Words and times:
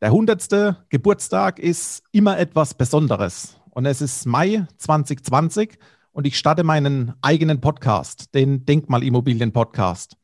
Der 0.00 0.10
100. 0.10 0.88
Geburtstag 0.90 1.58
ist 1.58 2.04
immer 2.12 2.38
etwas 2.38 2.74
Besonderes. 2.74 3.56
Und 3.70 3.84
es 3.84 4.00
ist 4.00 4.26
Mai 4.26 4.64
2020 4.76 5.76
und 6.12 6.24
ich 6.24 6.38
starte 6.38 6.62
meinen 6.62 7.14
eigenen 7.20 7.60
Podcast, 7.60 8.32
den 8.32 8.64
Denkmalimmobilien-Podcast. 8.64 10.16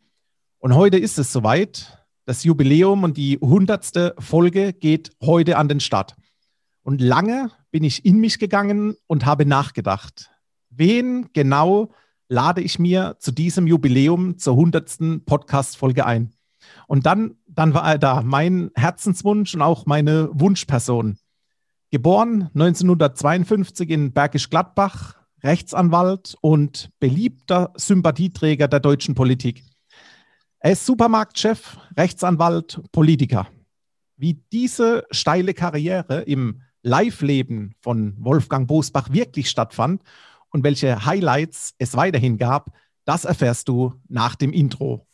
Und 0.59 0.77
heute 0.77 0.97
ist 0.97 1.19
es 1.19 1.33
soweit. 1.33 2.07
Das 2.25 2.45
Jubiläum 2.45 3.03
und 3.03 3.17
die 3.17 3.43
100. 3.43 4.15
Folge 4.21 4.75
geht 4.75 5.11
heute 5.21 5.57
an 5.57 5.69
den 5.69 5.81
Start. 5.81 6.15
Und 6.85 7.01
lange 7.01 7.51
bin 7.73 7.83
ich 7.83 8.05
in 8.05 8.19
mich 8.19 8.39
gegangen 8.39 8.95
und 9.09 9.27
habe 9.27 9.45
nachgedacht, 9.45 10.31
wen 10.71 11.31
genau 11.33 11.91
lade 12.29 12.61
ich 12.61 12.79
mir 12.79 13.17
zu 13.19 13.33
diesem 13.33 13.67
Jubiläum 13.67 14.39
zur 14.39 14.53
100. 14.53 15.27
Podcast-Folge 15.27 16.07
ein? 16.07 16.34
Und 16.87 17.07
dann, 17.07 17.37
dann 17.47 17.75
war 17.75 17.93
er 17.93 17.99
da, 17.99 18.23
mein 18.23 18.71
Herzenswunsch 18.75 19.55
und 19.55 19.63
auch 19.63 19.87
meine 19.87 20.29
Wunschperson. 20.33 21.19
Geboren 21.91 22.51
1952 22.55 23.91
in 23.91 24.13
Bergisch 24.13 24.51
Gladbach, 24.51 25.15
Rechtsanwalt 25.43 26.37
und 26.41 26.91
beliebter 26.99 27.73
Sympathieträger 27.77 28.67
der 28.67 28.81
deutschen 28.81 29.15
Politik. 29.15 29.63
Er 30.59 30.73
ist 30.73 30.87
Supermarktchef, 30.87 31.77
Rechtsanwalt, 31.97 32.81
Politiker. 32.91 33.47
Wie 34.17 34.43
diese 34.53 35.05
steile 35.11 35.53
Karriere 35.53 36.23
im 36.23 36.63
Live-Leben 36.83 37.75
von 37.81 38.17
Wolfgang 38.19 38.67
Bosbach 38.67 39.13
wirklich 39.13 39.51
stattfand 39.51 40.03
und 40.51 40.65
welche 40.65 41.05
Highlights 41.05 41.75
es 41.79 41.97
weiterhin 41.97 42.39
gab, 42.39 42.73
das 43.05 43.25
erfährst 43.25 43.69
du 43.69 43.95
nach 44.09 44.35
dem 44.37 44.53
Intro. 44.53 45.07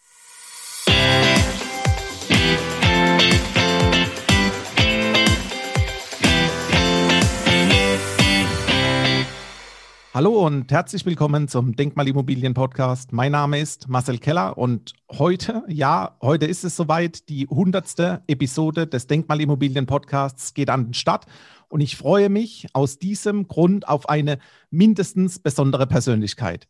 Hallo 10.21 10.45
und 10.47 10.71
herzlich 10.71 11.07
willkommen 11.07 11.49
zum 11.49 11.75
Denkmalimmobilien 11.77 12.53
Podcast. 12.53 13.11
Mein 13.11 13.33
Name 13.33 13.59
ist 13.59 13.89
Marcel 13.89 14.19
Keller 14.19 14.59
und 14.59 14.93
heute, 15.11 15.65
ja, 15.67 16.19
heute 16.21 16.45
ist 16.45 16.63
es 16.63 16.77
soweit, 16.77 17.31
die 17.31 17.47
hundertste 17.47 18.23
Episode 18.27 18.87
des 18.87 19.07
Denkmalimmobilien 19.07 19.87
Podcasts 19.87 20.53
geht 20.53 20.69
an 20.69 20.89
den 20.89 20.93
Start 20.93 21.25
und 21.71 21.81
ich 21.81 21.97
freue 21.97 22.29
mich 22.29 22.67
aus 22.75 22.99
diesem 22.99 23.49
Grund 23.49 23.89
auf 23.89 24.11
eine 24.11 24.39
mindestens 24.69 25.39
besondere 25.39 25.87
Persönlichkeit. 25.87 26.69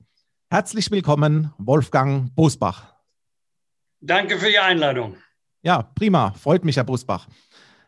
Herzlich 0.49 0.93
willkommen, 0.93 1.53
Wolfgang 1.59 2.33
Bosbach. 2.37 2.95
Danke 4.01 4.39
für 4.39 4.49
die 4.49 4.61
Einladung. 4.61 5.17
Ja, 5.63 5.83
prima, 5.83 6.35
freut 6.35 6.65
mich, 6.65 6.77
Herr 6.77 6.85
Bosbach. 6.85 7.27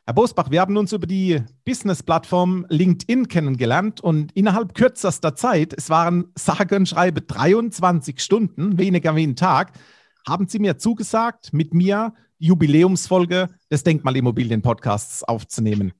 Herr 0.04 0.14
Bosbach, 0.14 0.50
wir 0.50 0.60
haben 0.60 0.76
uns 0.76 0.92
über 0.92 1.06
die 1.06 1.40
Business-Plattform 1.64 2.66
LinkedIn 2.68 3.28
kennengelernt 3.28 4.00
und 4.00 4.32
innerhalb 4.32 4.74
kürzester 4.74 5.36
Zeit, 5.36 5.72
es 5.74 5.90
waren 5.90 6.32
sage 6.36 6.74
und 6.74 6.88
schreibe 6.88 7.20
23 7.20 8.18
Stunden, 8.18 8.78
weniger 8.78 9.14
wie 9.14 9.24
ein 9.24 9.36
Tag, 9.36 9.78
haben 10.26 10.48
Sie 10.48 10.58
mir 10.58 10.76
zugesagt, 10.76 11.52
mit 11.52 11.72
mir 11.72 12.14
Jubiläumsfolge 12.38 13.50
des 13.70 13.84
Denkmalimmobilien-Podcasts 13.84 15.22
aufzunehmen. 15.22 15.92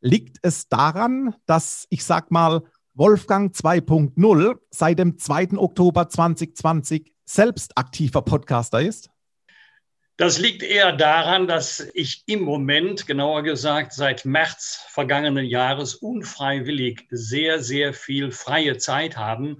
Liegt 0.00 0.38
es 0.40 0.70
daran, 0.70 1.34
dass 1.44 1.86
ich 1.90 2.04
sag 2.04 2.30
mal 2.30 2.62
Wolfgang 2.94 3.54
2.0 3.54 4.56
seit 4.70 4.98
dem 4.98 5.18
2. 5.18 5.58
Oktober 5.58 6.08
2020 6.08 7.12
selbst 7.26 7.76
aktiver 7.76 8.22
Podcaster 8.22 8.80
ist? 8.80 9.11
Das 10.22 10.38
liegt 10.38 10.62
eher 10.62 10.92
daran, 10.92 11.48
dass 11.48 11.80
ich 11.94 12.22
im 12.26 12.42
Moment, 12.42 13.08
genauer 13.08 13.42
gesagt 13.42 13.92
seit 13.92 14.24
März 14.24 14.86
vergangenen 14.88 15.44
Jahres, 15.44 15.96
unfreiwillig 15.96 17.08
sehr, 17.10 17.60
sehr 17.60 17.92
viel 17.92 18.30
freie 18.30 18.76
Zeit 18.76 19.16
habe. 19.16 19.56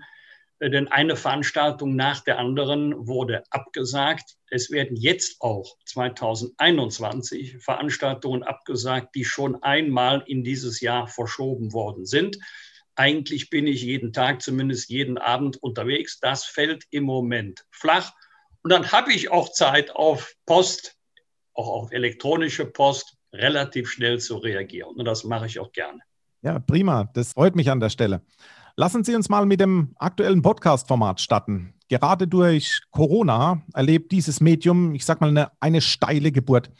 Denn 0.61 0.87
eine 0.87 1.17
Veranstaltung 1.17 1.97
nach 1.97 2.21
der 2.21 2.39
anderen 2.39 3.09
wurde 3.09 3.43
abgesagt. 3.51 4.37
Es 4.51 4.71
werden 4.71 4.97
jetzt 4.97 5.41
auch 5.41 5.79
2021 5.85 7.59
Veranstaltungen 7.59 8.45
abgesagt, 8.45 9.17
die 9.17 9.25
schon 9.25 9.61
einmal 9.65 10.23
in 10.29 10.45
dieses 10.45 10.81
Jahr 10.81 11.09
verschoben 11.09 11.73
worden 11.73 12.07
sind. 12.07 12.39
Eigentlich 12.95 13.51
bin 13.51 13.67
ich 13.67 13.83
jeden 13.83 14.13
Tag, 14.13 14.43
zumindest 14.43 14.91
jeden 14.91 15.19
Abend 15.19 15.57
unterwegs. 15.61 16.21
Das 16.21 16.45
fällt 16.45 16.85
im 16.91 17.03
Moment 17.03 17.65
flach. 17.73 18.13
Und 18.63 18.71
dann 18.71 18.93
habe 18.93 19.13
ich 19.13 19.31
auch 19.31 19.51
Zeit 19.51 19.95
auf 19.95 20.35
Post, 20.47 20.97
auch 21.55 21.69
auf 21.69 21.93
elektronische 21.93 22.65
Post, 22.65 23.17
relativ 23.33 23.91
schnell 23.91 24.21
zu 24.21 24.37
reagieren. 24.37 24.95
Und 24.97 25.05
das 25.05 25.25
mache 25.25 25.47
ich 25.47 25.59
auch 25.59 25.73
gerne. 25.73 26.01
Ja, 26.43 26.59
prima. 26.59 27.11
Das 27.15 27.33
freut 27.33 27.57
mich 27.57 27.71
an 27.71 27.81
der 27.81 27.91
Stelle. 27.91 28.23
Lassen 28.77 29.05
Sie 29.05 29.15
uns 29.15 29.29
mal 29.29 29.47
mit 29.47 29.61
dem 29.61 29.95
aktuellen 29.97 30.43
Podcast-Format 30.43 31.21
starten. 31.21 31.75
Gerade 31.89 32.27
durch 32.27 32.81
Corona 32.91 33.63
erlebt 33.75 34.13
dieses 34.13 34.41
Medium, 34.41 34.95
ich 34.95 35.05
sag 35.05 35.21
mal, 35.21 35.29
eine, 35.29 35.53
eine 35.61 35.81
steile 35.81 36.33
Geburt. 36.33 36.71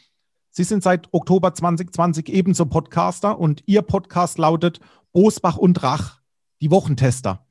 Sie 0.49 0.63
sind 0.63 0.83
seit 0.83 1.07
Oktober 1.13 1.53
2020 1.53 2.29
ebenso 2.29 2.65
Podcaster 2.65 3.39
und 3.39 3.63
Ihr 3.67 3.83
Podcast 3.83 4.37
lautet 4.37 4.79
Bosbach 5.11 5.57
und 5.57 5.81
Rach, 5.83 6.19
die 6.61 6.71
Wochentester. 6.71 7.42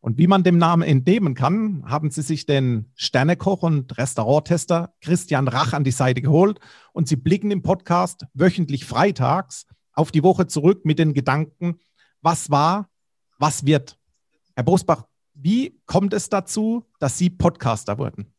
Und 0.00 0.16
wie 0.16 0.26
man 0.26 0.42
dem 0.42 0.56
Namen 0.56 0.82
entnehmen 0.82 1.34
kann, 1.34 1.84
haben 1.86 2.10
sie 2.10 2.22
sich 2.22 2.46
den 2.46 2.90
Sternekoch 2.94 3.62
und 3.62 3.98
Restauranttester 3.98 4.94
Christian 5.02 5.46
Rach 5.46 5.74
an 5.74 5.84
die 5.84 5.90
Seite 5.90 6.22
geholt 6.22 6.58
und 6.92 7.06
sie 7.06 7.16
blicken 7.16 7.50
im 7.50 7.62
Podcast 7.62 8.26
wöchentlich 8.32 8.86
freitags 8.86 9.66
auf 9.92 10.10
die 10.10 10.22
Woche 10.22 10.46
zurück 10.46 10.86
mit 10.86 10.98
den 10.98 11.12
Gedanken, 11.12 11.78
was 12.22 12.50
war, 12.50 12.88
was 13.38 13.66
wird. 13.66 13.98
Herr 14.54 14.64
Bosbach, 14.64 15.04
wie 15.34 15.80
kommt 15.84 16.14
es 16.14 16.28
dazu, 16.28 16.86
dass 16.98 17.18
Sie 17.18 17.30
Podcaster 17.30 17.98
wurden? 17.98 18.32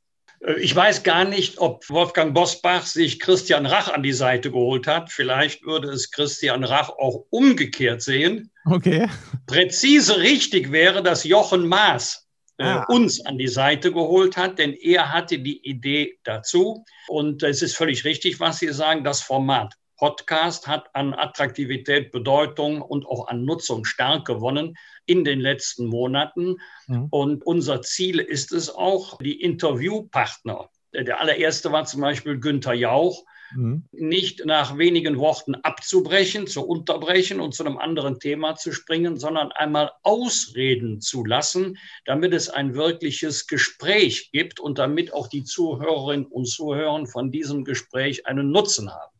Äh, 0.45 0.59
ich 0.59 0.75
weiß 0.75 1.03
gar 1.03 1.25
nicht, 1.25 1.59
ob 1.59 1.89
Wolfgang 1.89 2.33
Bosbach 2.33 2.85
sich 2.85 3.19
Christian 3.19 3.65
Rach 3.65 3.89
an 3.89 4.03
die 4.03 4.13
Seite 4.13 4.51
geholt 4.51 4.87
hat. 4.87 5.11
Vielleicht 5.11 5.63
würde 5.65 5.89
es 5.89 6.11
Christian 6.11 6.63
Rach 6.63 6.89
auch 6.89 7.25
umgekehrt 7.29 8.01
sehen. 8.01 8.51
Okay. 8.65 9.07
Präzise 9.47 10.19
richtig 10.19 10.71
wäre, 10.71 11.03
dass 11.03 11.23
Jochen 11.23 11.67
Maas 11.67 12.27
äh, 12.57 12.63
ah. 12.63 12.85
uns 12.89 13.25
an 13.25 13.37
die 13.37 13.47
Seite 13.47 13.91
geholt 13.91 14.37
hat, 14.37 14.59
denn 14.59 14.73
er 14.73 15.11
hatte 15.11 15.39
die 15.39 15.65
Idee 15.65 16.19
dazu. 16.23 16.85
Und 17.07 17.43
es 17.43 17.61
ist 17.61 17.75
völlig 17.75 18.05
richtig, 18.05 18.39
was 18.39 18.59
Sie 18.59 18.71
sagen, 18.71 19.03
das 19.03 19.21
Format 19.21 19.75
Podcast 19.97 20.67
hat 20.67 20.89
an 20.95 21.13
Attraktivität, 21.13 22.11
Bedeutung 22.11 22.81
und 22.81 23.05
auch 23.05 23.27
an 23.27 23.45
Nutzung 23.45 23.85
stark 23.85 24.25
gewonnen 24.25 24.75
in 25.05 25.23
den 25.23 25.39
letzten 25.39 25.85
Monaten. 25.87 26.57
Mhm. 26.87 27.07
Und 27.09 27.45
unser 27.45 27.81
Ziel 27.81 28.19
ist 28.19 28.51
es 28.51 28.69
auch, 28.69 29.17
die 29.19 29.41
Interviewpartner, 29.41 30.69
der 30.93 31.21
allererste 31.21 31.71
war 31.71 31.85
zum 31.85 32.01
Beispiel 32.01 32.39
Günther 32.39 32.73
Jauch, 32.73 33.23
mhm. 33.55 33.83
nicht 33.91 34.45
nach 34.45 34.77
wenigen 34.77 35.17
Worten 35.17 35.55
abzubrechen, 35.55 36.47
zu 36.47 36.65
unterbrechen 36.65 37.39
und 37.39 37.53
zu 37.53 37.65
einem 37.65 37.77
anderen 37.77 38.19
Thema 38.19 38.55
zu 38.55 38.71
springen, 38.71 39.17
sondern 39.17 39.51
einmal 39.51 39.91
ausreden 40.03 41.01
zu 41.01 41.25
lassen, 41.25 41.77
damit 42.05 42.33
es 42.33 42.49
ein 42.49 42.75
wirkliches 42.75 43.47
Gespräch 43.47 44.31
gibt 44.31 44.59
und 44.59 44.79
damit 44.79 45.13
auch 45.13 45.27
die 45.27 45.43
Zuhörerinnen 45.43 46.25
und 46.25 46.47
Zuhörer 46.47 47.05
von 47.07 47.31
diesem 47.31 47.63
Gespräch 47.63 48.27
einen 48.27 48.51
Nutzen 48.51 48.91
haben. 48.91 49.11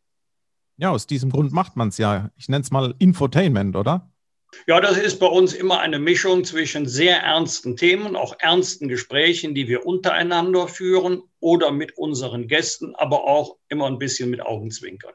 Ja, 0.76 0.90
aus 0.90 1.06
diesem 1.06 1.30
Grund 1.30 1.52
macht 1.52 1.76
man 1.76 1.88
es 1.88 1.98
ja. 1.98 2.30
Ich 2.36 2.48
nenne 2.48 2.62
es 2.62 2.70
mal 2.70 2.94
Infotainment, 2.98 3.76
oder? 3.76 4.11
Ja, 4.66 4.80
das 4.80 4.96
ist 4.96 5.18
bei 5.18 5.26
uns 5.26 5.54
immer 5.54 5.80
eine 5.80 5.98
Mischung 5.98 6.44
zwischen 6.44 6.86
sehr 6.86 7.18
ernsten 7.20 7.76
Themen, 7.76 8.16
auch 8.16 8.36
ernsten 8.38 8.88
Gesprächen, 8.88 9.54
die 9.54 9.66
wir 9.66 9.86
untereinander 9.86 10.68
führen 10.68 11.22
oder 11.40 11.72
mit 11.72 11.96
unseren 11.98 12.46
Gästen, 12.46 12.94
aber 12.94 13.24
auch 13.24 13.56
immer 13.68 13.86
ein 13.86 13.98
bisschen 13.98 14.30
mit 14.30 14.40
Augenzwinkern. 14.40 15.14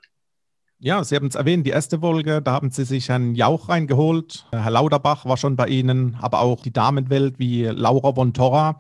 Ja, 0.79 1.03
Sie 1.03 1.15
haben 1.15 1.27
es 1.27 1.35
erwähnt, 1.35 1.65
die 1.65 1.71
erste 1.71 1.99
Folge, 1.99 2.39
da 2.41 2.51
haben 2.51 2.69
Sie 2.69 2.83
sich 2.83 3.09
Herrn 3.09 3.33
Jauch 3.33 3.67
reingeholt. 3.69 4.45
Herr 4.51 4.69
Lauterbach 4.69 5.25
war 5.25 5.37
schon 5.37 5.55
bei 5.55 5.67
Ihnen, 5.67 6.15
aber 6.21 6.41
auch 6.41 6.61
die 6.61 6.73
Damenwelt 6.73 7.39
wie 7.39 7.63
Laura 7.63 8.13
von 8.13 8.33
Torra. 8.33 8.79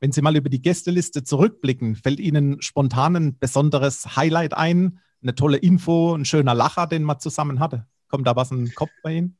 Wenn 0.00 0.10
Sie 0.10 0.22
mal 0.22 0.34
über 0.34 0.48
die 0.48 0.60
Gästeliste 0.60 1.22
zurückblicken, 1.22 1.94
fällt 1.94 2.18
Ihnen 2.18 2.60
spontan 2.62 3.14
ein 3.14 3.38
besonderes 3.38 4.16
Highlight 4.16 4.54
ein, 4.54 4.98
eine 5.22 5.36
tolle 5.36 5.58
Info, 5.58 6.14
ein 6.14 6.24
schöner 6.24 6.54
Lacher, 6.54 6.88
den 6.88 7.04
man 7.04 7.20
zusammen 7.20 7.60
hatte? 7.60 7.86
Kommt 8.08 8.26
da 8.26 8.34
was 8.34 8.50
in 8.50 8.64
den 8.64 8.74
Kopf 8.74 8.90
bei 9.04 9.14
Ihnen? 9.14 9.38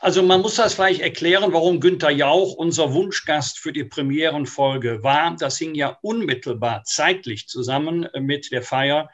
Also 0.00 0.22
man 0.22 0.40
muss 0.40 0.56
das 0.56 0.74
vielleicht 0.74 1.00
erklären, 1.00 1.52
warum 1.52 1.80
Günther 1.80 2.10
Jauch 2.10 2.54
unser 2.54 2.92
Wunschgast 2.92 3.58
für 3.58 3.72
die 3.72 3.84
Premierenfolge 3.84 5.02
war. 5.02 5.36
Das 5.36 5.58
hing 5.58 5.74
ja 5.74 5.98
unmittelbar 6.02 6.84
zeitlich 6.84 7.48
zusammen 7.48 8.08
mit 8.20 8.52
der 8.52 8.62
Feier 8.62 9.08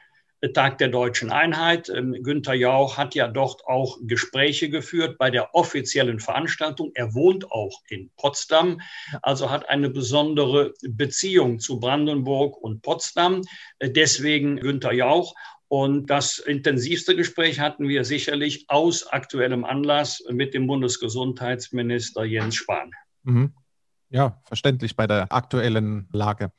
Tag 0.55 0.79
der 0.79 0.89
deutschen 0.89 1.31
Einheit. 1.33 1.89
Ähm, 1.89 2.17
Günther 2.23 2.55
Jauch 2.55 2.97
hat 2.97 3.15
ja 3.15 3.27
dort 3.27 3.67
auch 3.67 3.99
Gespräche 4.03 4.71
geführt 4.71 5.19
bei 5.19 5.31
der 5.31 5.55
offiziellen 5.55 6.21
Veranstaltung. 6.21 6.93
Er 6.95 7.13
wohnt 7.15 7.51
auch 7.51 7.83
in 7.89 8.11
Potsdam, 8.17 8.81
also 9.23 9.51
hat 9.51 9.69
eine 9.69 9.91
besondere 9.91 10.75
Beziehung 10.83 11.59
zu 11.59 11.81
Brandenburg 11.81 12.57
und 12.57 12.83
Potsdam. 12.83 13.43
Äh, 13.81 13.91
deswegen 13.91 14.57
Günther 14.59 14.93
Jauch. 14.93 15.35
Und 15.69 16.09
das 16.09 16.39
intensivste 16.39 17.15
Gespräch 17.15 17.61
hatten 17.61 17.89
wir 17.89 18.05
sicherlich 18.05 18.65
aus 18.69 19.07
aktuellem 19.07 19.65
Anlass 19.65 20.25
mit 20.31 20.55
dem 20.55 20.67
Bundesgesundheitsminister 20.67 22.25
Jens 22.25 22.57
Spahn. 22.57 22.91
Mhm. 23.23 23.53
Ja, 24.11 24.41
verständlich 24.45 24.97
bei 24.97 25.07
der 25.07 25.31
aktuellen 25.31 26.09
Lage. 26.13 26.53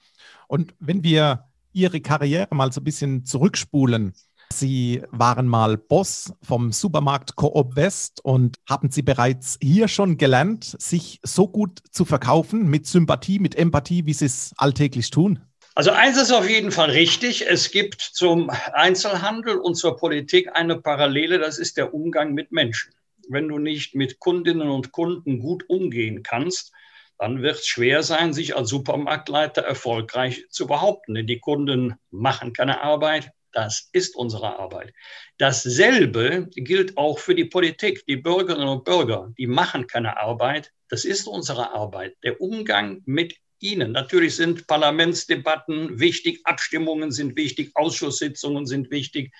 Und 0.47 0.75
wenn 0.79 1.03
wir 1.03 1.45
Ihre 1.73 2.01
Karriere 2.01 2.53
mal 2.53 2.71
so 2.71 2.81
ein 2.81 2.83
bisschen 2.83 3.25
zurückspulen, 3.25 4.13
Sie 4.51 5.03
waren 5.11 5.47
mal 5.47 5.77
Boss 5.77 6.33
vom 6.41 6.71
Supermarkt 6.71 7.35
Coop 7.35 7.75
West 7.75 8.23
und 8.23 8.57
haben 8.67 8.89
Sie 8.89 9.03
bereits 9.03 9.57
hier 9.61 9.87
schon 9.87 10.17
gelernt, 10.17 10.75
sich 10.79 11.19
so 11.23 11.47
gut 11.47 11.79
zu 11.91 12.03
verkaufen 12.03 12.67
mit 12.67 12.87
Sympathie, 12.87 13.39
mit 13.39 13.55
Empathie, 13.55 14.05
wie 14.05 14.13
Sie 14.13 14.25
es 14.25 14.53
alltäglich 14.57 15.11
tun? 15.11 15.39
Also 15.79 15.91
eins 15.91 16.17
ist 16.17 16.33
auf 16.33 16.49
jeden 16.49 16.71
Fall 16.71 16.89
richtig. 16.89 17.47
Es 17.47 17.71
gibt 17.71 18.01
zum 18.01 18.49
Einzelhandel 18.73 19.55
und 19.55 19.75
zur 19.75 19.95
Politik 19.95 20.49
eine 20.51 20.75
Parallele, 20.75 21.39
das 21.39 21.57
ist 21.57 21.77
der 21.77 21.93
Umgang 21.93 22.33
mit 22.33 22.51
Menschen. 22.51 22.93
Wenn 23.29 23.47
du 23.47 23.59
nicht 23.59 23.95
mit 23.95 24.19
Kundinnen 24.19 24.69
und 24.69 24.91
Kunden 24.91 25.39
gut 25.39 25.63
umgehen 25.69 26.21
kannst, 26.21 26.73
dann 27.17 27.41
wird 27.41 27.59
es 27.59 27.67
schwer 27.67 28.03
sein, 28.03 28.33
sich 28.33 28.57
als 28.57 28.67
Supermarktleiter 28.67 29.61
erfolgreich 29.61 30.43
zu 30.49 30.67
behaupten. 30.67 31.13
Denn 31.13 31.27
die 31.27 31.39
Kunden 31.39 31.95
machen 32.11 32.51
keine 32.51 32.81
Arbeit. 32.81 33.31
Das 33.53 33.87
ist 33.93 34.17
unsere 34.17 34.59
Arbeit. 34.59 34.93
Dasselbe 35.37 36.49
gilt 36.55 36.97
auch 36.97 37.19
für 37.19 37.35
die 37.35 37.45
Politik. 37.45 38.05
Die 38.05 38.17
Bürgerinnen 38.17 38.67
und 38.67 38.83
Bürger, 38.83 39.31
die 39.37 39.47
machen 39.47 39.87
keine 39.87 40.17
Arbeit. 40.17 40.73
Das 40.89 41.05
ist 41.05 41.25
unsere 41.25 41.73
Arbeit. 41.73 42.17
Der 42.23 42.41
Umgang 42.41 43.01
mit 43.05 43.37
ihnen. 43.61 43.91
Natürlich 43.91 44.35
sind 44.35 44.67
Parlamentsdebatten 44.67 45.99
wichtig, 45.99 46.41
Abstimmungen 46.45 47.11
sind 47.11 47.35
wichtig, 47.35 47.71
Ausschusssitzungen 47.75 48.65
sind 48.65 48.91
wichtig. 48.91 49.33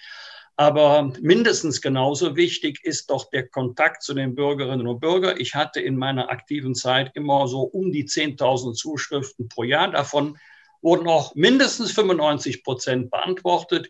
Aber 0.59 1.13
mindestens 1.21 1.81
genauso 1.81 2.35
wichtig 2.35 2.83
ist 2.83 3.09
doch 3.09 3.29
der 3.29 3.47
Kontakt 3.47 4.03
zu 4.03 4.13
den 4.13 4.35
Bürgerinnen 4.35 4.87
und 4.87 4.99
Bürgern. 4.99 5.39
Ich 5.39 5.55
hatte 5.55 5.79
in 5.79 5.95
meiner 5.95 6.29
aktiven 6.29 6.75
Zeit 6.75 7.11
immer 7.13 7.47
so 7.47 7.61
um 7.61 7.93
die 7.93 8.03
10.000 8.03 8.73
Zuschriften 8.73 9.47
pro 9.47 9.63
Jahr. 9.63 9.89
Davon 9.89 10.37
wurden 10.81 11.07
auch 11.07 11.33
mindestens 11.33 11.93
95 11.93 12.65
Prozent 12.65 13.09
beantwortet. 13.09 13.89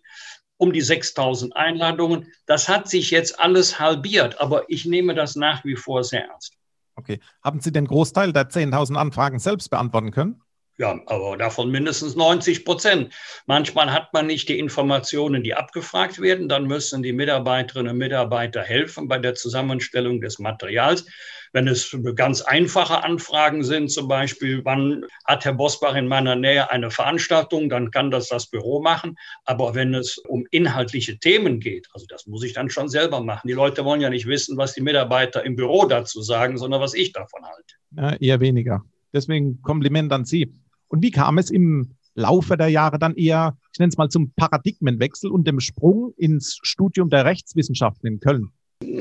Um 0.58 0.74
die 0.74 0.82
6000 0.82 1.56
Einladungen. 1.56 2.34
Das 2.46 2.68
hat 2.68 2.90
sich 2.90 3.12
jetzt 3.12 3.40
alles 3.40 3.80
halbiert, 3.80 4.42
aber 4.42 4.66
ich 4.68 4.86
nehme 4.86 5.16
das 5.16 5.38
nach 5.38 5.64
wie 5.64 5.78
vor 5.78 6.04
sehr 6.04 6.28
ernst. 6.28 6.59
Okay. 7.00 7.20
Haben 7.42 7.62
Sie 7.62 7.72
den 7.72 7.88
Großteil 7.88 8.34
der 8.34 8.50
10.000 8.50 8.98
Anfragen 8.98 9.40
selbst 9.40 9.70
beantworten 9.70 10.12
können? 10.12 10.42
Ja, 10.80 10.98
aber 11.08 11.36
davon 11.36 11.72
mindestens 11.72 12.16
90 12.16 12.64
Prozent. 12.64 13.14
Manchmal 13.48 13.92
hat 13.92 14.14
man 14.14 14.28
nicht 14.28 14.48
die 14.48 14.58
Informationen, 14.58 15.44
die 15.44 15.54
abgefragt 15.54 16.22
werden. 16.22 16.48
Dann 16.48 16.68
müssen 16.68 17.04
die 17.04 17.12
Mitarbeiterinnen 17.12 17.92
und 17.92 17.98
Mitarbeiter 17.98 18.62
helfen 18.62 19.10
bei 19.10 19.18
der 19.18 19.36
Zusammenstellung 19.36 20.22
des 20.22 20.40
Materials. 20.40 21.06
Wenn 21.52 21.68
es 21.68 21.94
ganz 22.16 22.42
einfache 22.42 23.04
Anfragen 23.04 23.66
sind, 23.66 23.92
zum 23.92 24.08
Beispiel, 24.08 24.64
wann 24.64 25.04
hat 25.26 25.44
Herr 25.44 25.54
Bosbach 25.54 25.96
in 25.96 26.08
meiner 26.08 26.38
Nähe 26.38 26.72
eine 26.72 26.92
Veranstaltung, 26.92 27.68
dann 27.68 27.92
kann 27.92 28.10
das 28.10 28.30
das 28.30 28.50
Büro 28.50 28.82
machen. 28.82 29.18
Aber 29.44 29.76
wenn 29.76 29.94
es 29.94 30.18
um 30.18 30.46
inhaltliche 30.50 31.20
Themen 31.20 31.60
geht, 31.60 31.90
also 31.92 32.06
das 32.08 32.26
muss 32.26 32.44
ich 32.46 32.54
dann 32.54 32.70
schon 32.70 32.88
selber 32.88 33.20
machen. 33.20 33.50
Die 33.50 33.54
Leute 33.54 33.84
wollen 33.84 34.00
ja 34.00 34.10
nicht 34.10 34.28
wissen, 34.28 34.56
was 34.56 34.76
die 34.76 34.82
Mitarbeiter 34.82 35.44
im 35.44 35.58
Büro 35.58 35.84
dazu 35.84 36.22
sagen, 36.22 36.58
sondern 36.58 36.80
was 36.80 36.94
ich 36.94 37.12
davon 37.12 37.42
halte. 37.44 37.76
Ja, 37.98 38.16
eher 38.16 38.40
weniger. 38.40 38.86
Deswegen 39.12 39.62
Kompliment 39.62 40.14
an 40.14 40.24
Sie. 40.24 40.54
Und 40.90 41.02
wie 41.02 41.12
kam 41.12 41.38
es 41.38 41.50
im 41.50 41.96
Laufe 42.16 42.58
der 42.58 42.68
Jahre 42.68 43.00
dann 43.00 43.16
eher, 43.16 43.58
ich 43.72 43.80
nenne 43.80 43.90
es 43.90 43.98
mal, 43.98 44.10
zum 44.10 44.34
Paradigmenwechsel 44.36 45.32
und 45.32 45.48
dem 45.48 45.60
Sprung 45.60 46.14
ins 46.18 46.60
Studium 46.62 47.10
der 47.10 47.26
Rechtswissenschaften 47.26 48.08
in 48.08 48.20
Köln? 48.20 48.52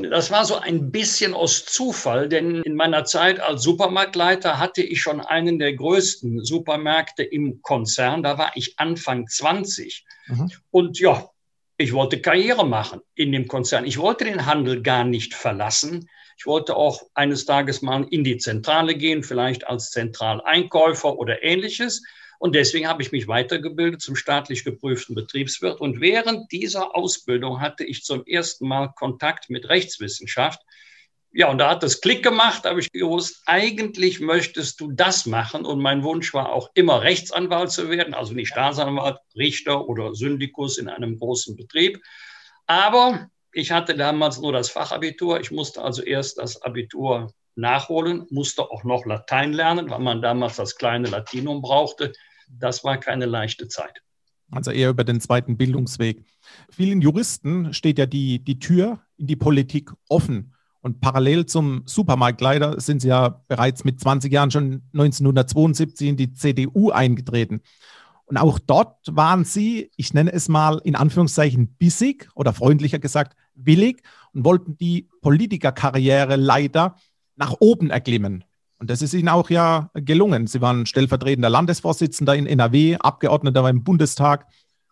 Das 0.09 0.29
war 0.29 0.43
so 0.43 0.57
ein 0.57 0.91
bisschen 0.91 1.33
aus 1.33 1.65
Zufall, 1.65 2.27
denn 2.27 2.61
in 2.63 2.75
meiner 2.75 3.05
Zeit 3.05 3.39
als 3.39 3.63
Supermarktleiter 3.63 4.59
hatte 4.59 4.81
ich 4.81 5.01
schon 5.01 5.21
einen 5.21 5.57
der 5.57 5.73
größten 5.73 6.43
Supermärkte 6.43 7.23
im 7.23 7.61
Konzern. 7.61 8.21
Da 8.21 8.37
war 8.37 8.51
ich 8.55 8.77
Anfang 8.77 9.27
20. 9.27 10.05
Mhm. 10.27 10.51
Und 10.71 10.99
ja, 10.99 11.29
ich 11.77 11.93
wollte 11.93 12.19
Karriere 12.19 12.67
machen 12.67 12.99
in 13.15 13.31
dem 13.31 13.47
Konzern. 13.47 13.85
Ich 13.85 13.97
wollte 13.97 14.25
den 14.25 14.45
Handel 14.45 14.81
gar 14.81 15.05
nicht 15.05 15.33
verlassen. 15.33 16.09
Ich 16.39 16.45
wollte 16.45 16.77
auch 16.77 17.03
eines 17.15 17.43
Tages 17.45 17.81
mal 17.81 18.07
in 18.09 18.23
die 18.23 18.37
Zentrale 18.37 18.95
gehen, 18.95 19.23
vielleicht 19.23 19.67
als 19.67 19.91
Zentraleinkäufer 19.91 21.19
oder 21.19 21.43
ähnliches. 21.43 22.01
Und 22.39 22.55
deswegen 22.55 22.87
habe 22.87 23.01
ich 23.01 23.11
mich 23.11 23.27
weitergebildet 23.27 24.01
zum 24.01 24.15
staatlich 24.15 24.63
geprüften 24.63 25.15
Betriebswirt. 25.15 25.81
Und 25.81 25.99
während 25.99 26.49
dieser 26.53 26.95
Ausbildung 26.95 27.59
hatte 27.59 27.83
ich 27.83 28.05
zum 28.05 28.25
ersten 28.25 28.69
Mal 28.69 28.87
Kontakt 28.95 29.49
mit 29.49 29.67
Rechtswissenschaft. 29.67 30.61
Ja, 31.33 31.49
und 31.49 31.57
da 31.57 31.71
hat 31.71 31.83
es 31.83 31.99
Klick 31.99 32.23
gemacht, 32.23 32.63
habe 32.63 32.79
ich 32.79 32.89
gewusst, 32.89 33.43
eigentlich 33.45 34.21
möchtest 34.21 34.79
du 34.79 34.93
das 34.93 35.25
machen. 35.25 35.65
Und 35.65 35.81
mein 35.81 36.03
Wunsch 36.03 36.33
war 36.33 36.53
auch 36.53 36.69
immer 36.73 37.01
Rechtsanwalt 37.01 37.71
zu 37.71 37.89
werden, 37.89 38.13
also 38.13 38.33
nicht 38.33 38.47
Staatsanwalt, 38.47 39.17
Richter 39.35 39.89
oder 39.89 40.15
Syndikus 40.15 40.77
in 40.77 40.87
einem 40.87 41.19
großen 41.19 41.57
Betrieb. 41.57 42.01
Aber 42.65 43.29
ich 43.51 43.71
hatte 43.71 43.95
damals 43.95 44.39
nur 44.39 44.53
das 44.53 44.69
Fachabitur. 44.69 45.39
Ich 45.39 45.51
musste 45.51 45.81
also 45.81 46.01
erst 46.01 46.37
das 46.37 46.61
Abitur 46.61 47.33
nachholen, 47.55 48.25
musste 48.29 48.63
auch 48.63 48.83
noch 48.83 49.05
Latein 49.05 49.53
lernen, 49.53 49.89
weil 49.89 49.99
man 49.99 50.21
damals 50.21 50.55
das 50.55 50.75
kleine 50.75 51.09
Latinum 51.09 51.61
brauchte. 51.61 52.13
Das 52.47 52.83
war 52.83 52.97
keine 52.97 53.25
leichte 53.25 53.67
Zeit. 53.67 54.01
Also 54.51 54.71
eher 54.71 54.89
über 54.89 55.03
den 55.03 55.21
zweiten 55.21 55.57
Bildungsweg. 55.57 56.23
Vielen 56.71 57.01
Juristen 57.01 57.73
steht 57.73 57.99
ja 57.99 58.05
die, 58.05 58.39
die 58.39 58.59
Tür 58.59 58.99
in 59.17 59.27
die 59.27 59.35
Politik 59.35 59.91
offen. 60.07 60.55
Und 60.81 61.01
parallel 61.01 61.45
zum 61.45 61.83
Supermarktleiter 61.85 62.79
sind 62.79 63.01
sie 63.01 63.09
ja 63.09 63.43
bereits 63.47 63.83
mit 63.83 63.99
20 63.99 64.31
Jahren 64.31 64.49
schon 64.49 64.81
1972 64.93 66.07
in 66.07 66.17
die 66.17 66.33
CDU 66.33 66.89
eingetreten. 66.89 67.61
Und 68.29 68.37
auch 68.37 68.59
dort 68.59 68.95
waren 69.09 69.43
sie, 69.43 69.89
ich 69.97 70.13
nenne 70.13 70.31
es 70.31 70.49
mal 70.49 70.79
in 70.83 70.95
Anführungszeichen 70.95 71.75
bissig 71.79 72.29
oder 72.35 72.53
freundlicher 72.53 72.99
gesagt 72.99 73.35
willig 73.55 74.03
und 74.33 74.45
wollten 74.45 74.77
die 74.77 75.09
Politikerkarriere 75.21 76.35
leider 76.35 76.95
nach 77.35 77.55
oben 77.59 77.89
erklimmen. 77.89 78.43
Und 78.77 78.91
das 78.91 79.01
ist 79.01 79.15
ihnen 79.15 79.29
auch 79.29 79.49
ja 79.49 79.89
gelungen. 79.95 80.45
Sie 80.45 80.61
waren 80.61 80.85
stellvertretender 80.85 81.49
Landesvorsitzender 81.49 82.35
in 82.35 82.45
NRW, 82.45 82.97
Abgeordneter 82.97 83.63
beim 83.63 83.83
Bundestag, 83.83 84.45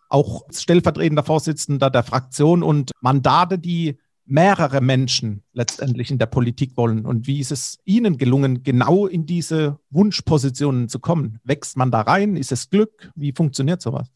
auch 0.08 0.42
stellvertretender 0.50 1.22
Vorsitzender 1.22 1.90
der 1.90 2.02
Fraktion 2.02 2.64
und 2.64 2.90
Mandate, 3.00 3.60
die 3.60 3.98
mehrere 4.28 4.80
Menschen 4.80 5.42
letztendlich 5.52 6.10
in 6.10 6.18
der 6.18 6.26
Politik 6.26 6.76
wollen. 6.76 7.06
Und 7.06 7.26
wie 7.26 7.40
ist 7.40 7.50
es 7.50 7.78
Ihnen 7.84 8.18
gelungen, 8.18 8.62
genau 8.62 9.06
in 9.06 9.26
diese 9.26 9.78
Wunschpositionen 9.90 10.88
zu 10.88 11.00
kommen? 11.00 11.40
Wächst 11.44 11.76
man 11.76 11.90
da 11.90 12.02
rein? 12.02 12.36
Ist 12.36 12.52
es 12.52 12.70
Glück? 12.70 13.10
Wie 13.14 13.32
funktioniert 13.32 13.82
sowas? 13.82 14.08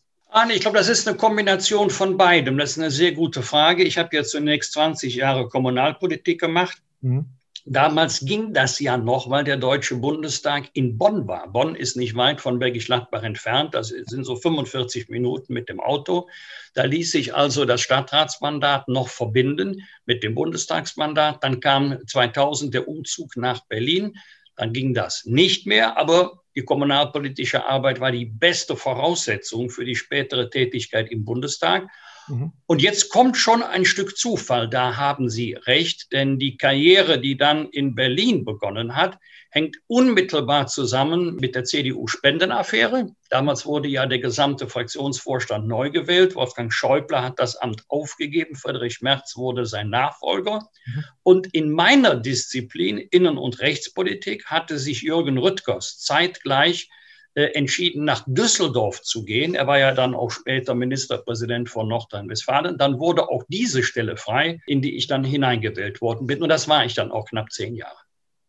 Ich 0.55 0.61
glaube, 0.61 0.79
das 0.79 0.89
ist 0.89 1.07
eine 1.07 1.17
Kombination 1.17 1.91
von 1.91 2.17
beidem. 2.17 2.57
Das 2.57 2.73
ist 2.73 2.79
eine 2.79 2.91
sehr 2.91 3.13
gute 3.13 3.43
Frage. 3.43 3.83
Ich 3.85 3.99
habe 3.99 4.17
ja 4.17 4.23
zunächst 4.23 4.73
20 4.73 5.15
Jahre 5.15 5.49
Kommunalpolitik 5.49 6.41
gemacht. 6.41 6.83
Mhm. 7.03 7.27
Damals 7.65 8.21
ging 8.25 8.53
das 8.53 8.81
ja 8.81 8.97
noch, 8.97 9.31
weil 9.31 9.45
der 9.45 9.57
Deutsche 9.57 9.95
Bundestag 9.95 10.71
in 10.73 10.99
Bonn 10.99 11.29
war. 11.29 11.49
Bonn 11.49 11.77
ist 11.77 11.97
nicht 11.97 12.17
weit 12.17 12.41
von 12.41 12.59
Bergisch 12.59 12.87
Gladbach 12.87 13.23
entfernt. 13.23 13.75
Das 13.75 13.89
sind 13.89 14.25
so 14.25 14.35
45 14.35 15.09
Minuten 15.09 15.53
mit 15.53 15.69
dem 15.69 15.79
Auto. 15.79 16.29
Da 16.75 16.83
ließ 16.83 17.13
sich 17.13 17.35
also 17.35 17.65
das 17.65 17.81
Stadtratsmandat 17.81 18.89
noch 18.89 19.09
verbinden 19.09 19.87
mit 20.07 20.25
dem 20.25 20.35
Bundestagsmandat. 20.35 21.45
Dann 21.45 21.61
kam 21.61 21.99
2000 22.05 22.75
der 22.75 22.89
Umzug 22.89 23.37
nach 23.37 23.65
Berlin. 23.67 24.17
Dann 24.57 24.73
ging 24.73 24.93
das 24.93 25.25
nicht 25.25 25.67
mehr, 25.67 25.97
aber 25.97 26.43
die 26.57 26.65
kommunalpolitische 26.65 27.65
Arbeit 27.67 28.01
war 28.01 28.11
die 28.11 28.27
beste 28.27 28.77
Voraussetzung 28.77 29.71
für 29.71 29.85
die 29.85 29.97
spätere 29.97 30.51
Tätigkeit 30.51 31.11
im 31.11 31.25
Bundestag. 31.25 31.89
Mhm. 32.29 32.53
Und 32.67 32.83
jetzt 32.83 33.11
kommt 33.11 33.37
schon 33.37 33.63
ein 33.63 33.85
Stück 33.85 34.17
Zufall, 34.17 34.69
da 34.69 34.97
haben 34.97 35.29
Sie 35.29 35.55
recht, 35.55 36.13
denn 36.13 36.39
die 36.39 36.57
Karriere, 36.57 37.21
die 37.21 37.37
dann 37.37 37.69
in 37.69 37.95
Berlin 37.95 38.45
begonnen 38.45 38.97
hat, 38.97 39.19
hängt 39.51 39.77
unmittelbar 39.87 40.67
zusammen 40.67 41.37
mit 41.37 41.55
der 41.55 41.65
CDU-Spendenaffäre. 41.65 43.15
Damals 43.29 43.67
wurde 43.67 43.89
ja 43.89 44.07
der 44.07 44.19
gesamte 44.19 44.67
Fraktionsvorstand 44.67 45.69
neu 45.69 45.91
gewählt. 45.91 46.35
Wolfgang 46.35 46.73
Schäuble 46.73 47.21
hat 47.21 47.39
das 47.39 47.57
Amt 47.57 47.85
aufgegeben. 47.89 48.57
Friedrich 48.57 49.03
Merz 49.03 49.37
wurde 49.37 49.67
sein 49.67 49.91
Nachfolger. 49.91 50.71
Mhm. 50.87 51.05
Und 51.23 51.55
in 51.55 51.71
meiner 51.71 52.17
Disziplin 52.17 52.97
Innen- 52.97 53.37
und 53.37 53.61
Rechtspolitik 53.61 54.47
hatte 54.47 54.79
sich 54.79 55.03
Jürgen 55.03 55.37
Rüttgers 55.37 55.99
zeitgleich 55.99 56.89
entschieden, 57.35 58.05
nach 58.05 58.25
Düsseldorf 58.27 59.03
zu 59.03 59.25
gehen. 59.25 59.55
Er 59.55 59.67
war 59.67 59.79
ja 59.79 59.93
dann 59.93 60.15
auch 60.15 60.31
später 60.31 60.75
Ministerpräsident 60.75 61.71
von 61.71 61.89
Nordrhein-Westfalen. 61.89 62.77
Dann 62.77 62.99
wurde 62.99 63.29
auch 63.29 63.45
diese 63.49 63.83
Stelle 63.83 64.17
frei, 64.17 64.61
in 64.67 64.83
die 64.83 64.97
ich 64.97 65.07
dann 65.07 65.25
hineingewählt 65.25 66.01
worden 66.01 66.27
bin. 66.27 66.43
Und 66.43 66.51
das 66.51 66.69
war 66.69 66.85
ich 66.85 66.95
dann 66.95 67.11
auch 67.11 67.27
knapp 67.27 67.51
zehn 67.51 67.75
Jahre. 67.75 67.97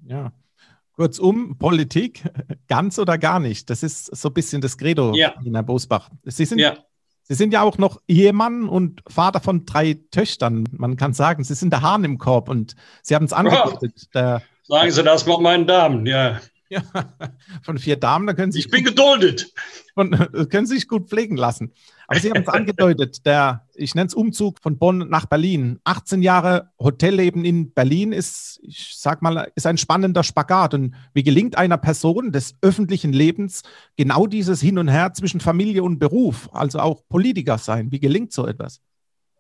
Ja. 0.06 0.34
Kurzum, 0.96 1.58
Politik, 1.58 2.24
ganz 2.68 3.00
oder 3.00 3.18
gar 3.18 3.40
nicht. 3.40 3.70
Das 3.70 3.84
ist 3.84 4.16
so 4.16 4.30
ein 4.30 4.34
bisschen 4.34 4.62
das 4.62 4.78
Credo, 4.78 5.14
ja. 5.16 5.34
Herr 5.42 5.64
Bosbach. 5.64 6.10
Sie 6.24 6.46
sind 6.46 6.60
ja. 6.60 6.78
Sie 7.26 7.36
sind 7.36 7.54
ja 7.54 7.62
auch 7.62 7.78
noch 7.78 8.02
Ehemann 8.06 8.68
und 8.68 9.02
Vater 9.08 9.40
von 9.40 9.66
drei 9.66 9.98
Töchtern. 10.12 10.66
Man 10.72 10.98
kann 10.98 11.14
sagen, 11.14 11.46
Sie 11.46 11.56
sind 11.56 11.72
der 11.72 11.82
Hahn 11.82 12.04
im 12.04 12.18
Korb 12.18 12.50
und 12.50 12.76
Sie 13.02 13.16
haben 13.16 13.24
es 13.24 13.32
angedeutet. 13.32 14.10
Ja. 14.14 14.42
Sagen 14.64 14.92
Sie 14.92 15.04
das 15.04 15.26
mal 15.26 15.40
meinen 15.40 15.66
Damen, 15.66 16.06
ja. 16.06 16.42
Ja, 16.74 16.82
von 17.62 17.78
vier 17.78 17.98
Damen, 17.98 18.26
da 18.26 18.34
können 18.34 18.52
Sie. 18.52 18.58
Ich 18.58 18.70
bin 18.72 18.84
geduldet. 18.84 19.54
Von, 19.94 20.10
können 20.50 20.66
Sie 20.66 20.74
sich 20.74 20.88
gut 20.88 21.08
pflegen 21.08 21.38
lassen. 21.38 21.72
Aber 22.08 22.20
Sie 22.20 22.32
haben 22.32 22.42
es 22.42 22.48
angedeutet, 22.54 23.28
der, 23.28 23.68
ich 23.76 23.94
nenne 23.94 24.08
es 24.08 24.16
Umzug 24.16 24.60
von 24.60 24.80
Bonn 24.80 25.08
nach 25.08 25.28
Berlin. 25.28 25.80
18 25.84 26.24
Jahre 26.24 26.72
Hotelleben 26.80 27.46
in 27.46 27.74
Berlin 27.74 28.12
ist, 28.12 28.60
ich 28.64 28.96
sag 28.98 29.22
mal, 29.22 29.52
ist 29.54 29.68
ein 29.68 29.78
spannender 29.78 30.24
Spagat. 30.24 30.74
Und 30.74 30.96
wie 31.14 31.22
gelingt 31.22 31.60
einer 31.60 31.78
Person 31.78 32.32
des 32.32 32.56
öffentlichen 32.62 33.14
Lebens 33.14 33.62
genau 33.96 34.26
dieses 34.26 34.60
Hin 34.60 34.80
und 34.80 34.88
Her 34.88 35.14
zwischen 35.14 35.42
Familie 35.42 35.84
und 35.84 36.00
Beruf, 36.00 36.50
also 36.54 36.80
auch 36.80 37.04
Politiker 37.08 37.60
sein? 37.60 37.92
Wie 37.92 38.00
gelingt 38.00 38.34
so 38.34 38.48
etwas? 38.48 38.82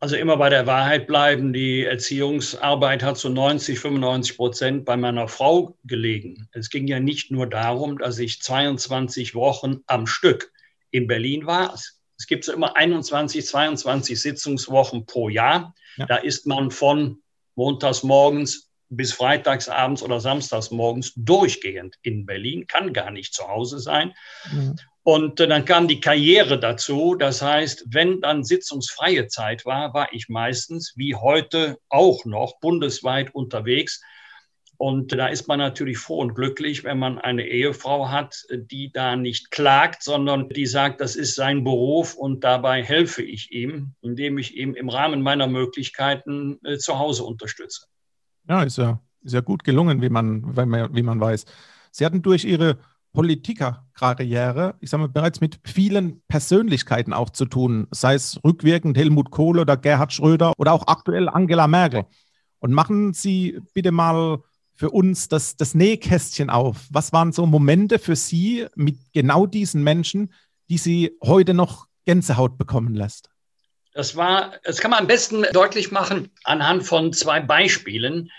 Also 0.03 0.17
immer 0.17 0.35
bei 0.35 0.49
der 0.49 0.67
Wahrheit 0.67 1.07
bleiben. 1.07 1.53
Die 1.53 1.85
Erziehungsarbeit 1.85 3.01
hat 3.03 3.17
zu 3.17 3.29
90, 3.29 3.79
95 3.79 4.35
Prozent 4.35 4.83
bei 4.83 4.97
meiner 4.97 5.29
Frau 5.29 5.77
gelegen. 5.85 6.49
Es 6.51 6.69
ging 6.69 6.87
ja 6.87 6.99
nicht 6.99 7.31
nur 7.31 7.47
darum, 7.47 7.97
dass 7.97 8.19
ich 8.19 8.41
22 8.41 9.33
Wochen 9.33 9.79
am 9.87 10.05
Stück 10.05 10.51
in 10.91 11.07
Berlin 11.07 11.45
war. 11.45 11.73
Es 11.73 12.27
gibt 12.27 12.43
so 12.43 12.51
immer 12.51 12.75
21, 12.75 13.45
22 13.45 14.19
Sitzungswochen 14.19 15.05
pro 15.05 15.29
Jahr. 15.29 15.73
Ja. 15.95 16.05
Da 16.05 16.17
ist 16.17 16.47
man 16.47 16.69
von 16.69 17.19
montags 17.55 18.03
morgens 18.03 18.69
bis 18.89 19.13
freitagsabends 19.13 20.03
oder 20.03 20.19
samstags 20.19 20.69
morgens 20.69 21.13
durchgehend 21.15 21.95
in 22.01 22.25
Berlin, 22.25 22.67
kann 22.67 22.91
gar 22.91 23.09
nicht 23.09 23.33
zu 23.33 23.47
Hause 23.47 23.79
sein. 23.79 24.13
Mhm. 24.51 24.75
Und 25.03 25.39
äh, 25.39 25.47
dann 25.47 25.65
kam 25.65 25.87
die 25.87 25.99
Karriere 25.99 26.59
dazu. 26.59 27.15
Das 27.15 27.41
heißt, 27.41 27.85
wenn 27.89 28.21
dann 28.21 28.43
sitzungsfreie 28.43 29.27
Zeit 29.27 29.65
war, 29.65 29.93
war 29.93 30.13
ich 30.13 30.29
meistens, 30.29 30.93
wie 30.95 31.13
heute 31.15 31.77
auch 31.89 32.25
noch, 32.25 32.59
bundesweit 32.59 33.35
unterwegs. 33.35 34.01
Und 34.77 35.13
da 35.13 35.27
ist 35.27 35.47
man 35.47 35.59
natürlich 35.59 35.97
froh 35.97 36.19
und 36.19 36.35
glücklich, 36.35 36.83
wenn 36.83 36.99
man 36.99 37.17
eine 37.19 37.45
Ehefrau 37.47 38.09
hat, 38.09 38.43
die 38.51 38.91
da 38.91 39.15
nicht 39.15 39.51
klagt, 39.51 40.03
sondern 40.03 40.49
die 40.49 40.65
sagt, 40.65 40.99
das 40.99 41.15
ist 41.15 41.35
sein 41.35 41.63
Beruf 41.63 42.15
und 42.15 42.43
dabei 42.43 42.83
helfe 42.83 43.21
ich 43.21 43.51
ihm, 43.51 43.93
indem 44.01 44.37
ich 44.37 44.57
ihm 44.57 44.73
im 44.73 44.89
Rahmen 44.89 45.21
meiner 45.21 45.47
Möglichkeiten 45.47 46.59
äh, 46.63 46.77
zu 46.77 46.97
Hause 46.97 47.23
unterstütze. 47.23 47.85
Ja, 48.49 48.63
ist 48.63 48.77
ja, 48.77 48.99
ja 49.23 49.41
gut 49.41 49.63
gelungen, 49.63 50.01
wie 50.01 50.09
man, 50.09 50.55
wie 50.55 51.03
man 51.03 51.19
weiß. 51.21 51.45
Sie 51.91 52.05
hatten 52.05 52.21
durch 52.21 52.43
Ihre 52.43 52.79
Politikerkarriere, 53.13 54.75
ich 54.79 54.89
sage 54.89 55.03
mal, 55.03 55.09
bereits 55.09 55.39
mit 55.39 55.59
vielen 55.63 56.21
Persönlichkeiten 56.27 57.13
auch 57.13 57.29
zu 57.29 57.45
tun, 57.45 57.87
sei 57.91 58.15
es 58.15 58.39
rückwirkend 58.43 58.97
Helmut 58.97 59.31
Kohl 59.31 59.59
oder 59.59 59.77
Gerhard 59.77 60.11
Schröder 60.11 60.53
oder 60.57 60.73
auch 60.73 60.87
aktuell 60.87 61.29
Angela 61.29 61.67
Merkel. 61.67 62.05
Und 62.59 62.73
machen 62.73 63.13
Sie 63.13 63.59
bitte 63.73 63.91
mal 63.91 64.39
für 64.75 64.89
uns 64.89 65.27
das, 65.27 65.55
das 65.55 65.75
Nähkästchen 65.75 66.49
auf. 66.49 66.87
Was 66.89 67.13
waren 67.13 67.31
so 67.31 67.45
Momente 67.45 67.99
für 67.99 68.15
Sie 68.15 68.65
mit 68.75 68.97
genau 69.13 69.45
diesen 69.45 69.83
Menschen, 69.83 70.33
die 70.69 70.77
Sie 70.77 71.17
heute 71.23 71.53
noch 71.53 71.87
Gänsehaut 72.05 72.57
bekommen 72.57 72.95
lässt? 72.95 73.29
Das 73.93 74.15
war, 74.15 74.53
das 74.63 74.79
kann 74.79 74.91
man 74.91 75.01
am 75.01 75.07
besten 75.07 75.45
deutlich 75.53 75.91
machen 75.91 76.31
anhand 76.43 76.83
von 76.83 77.13
zwei 77.13 77.39
Beispielen. 77.39 78.31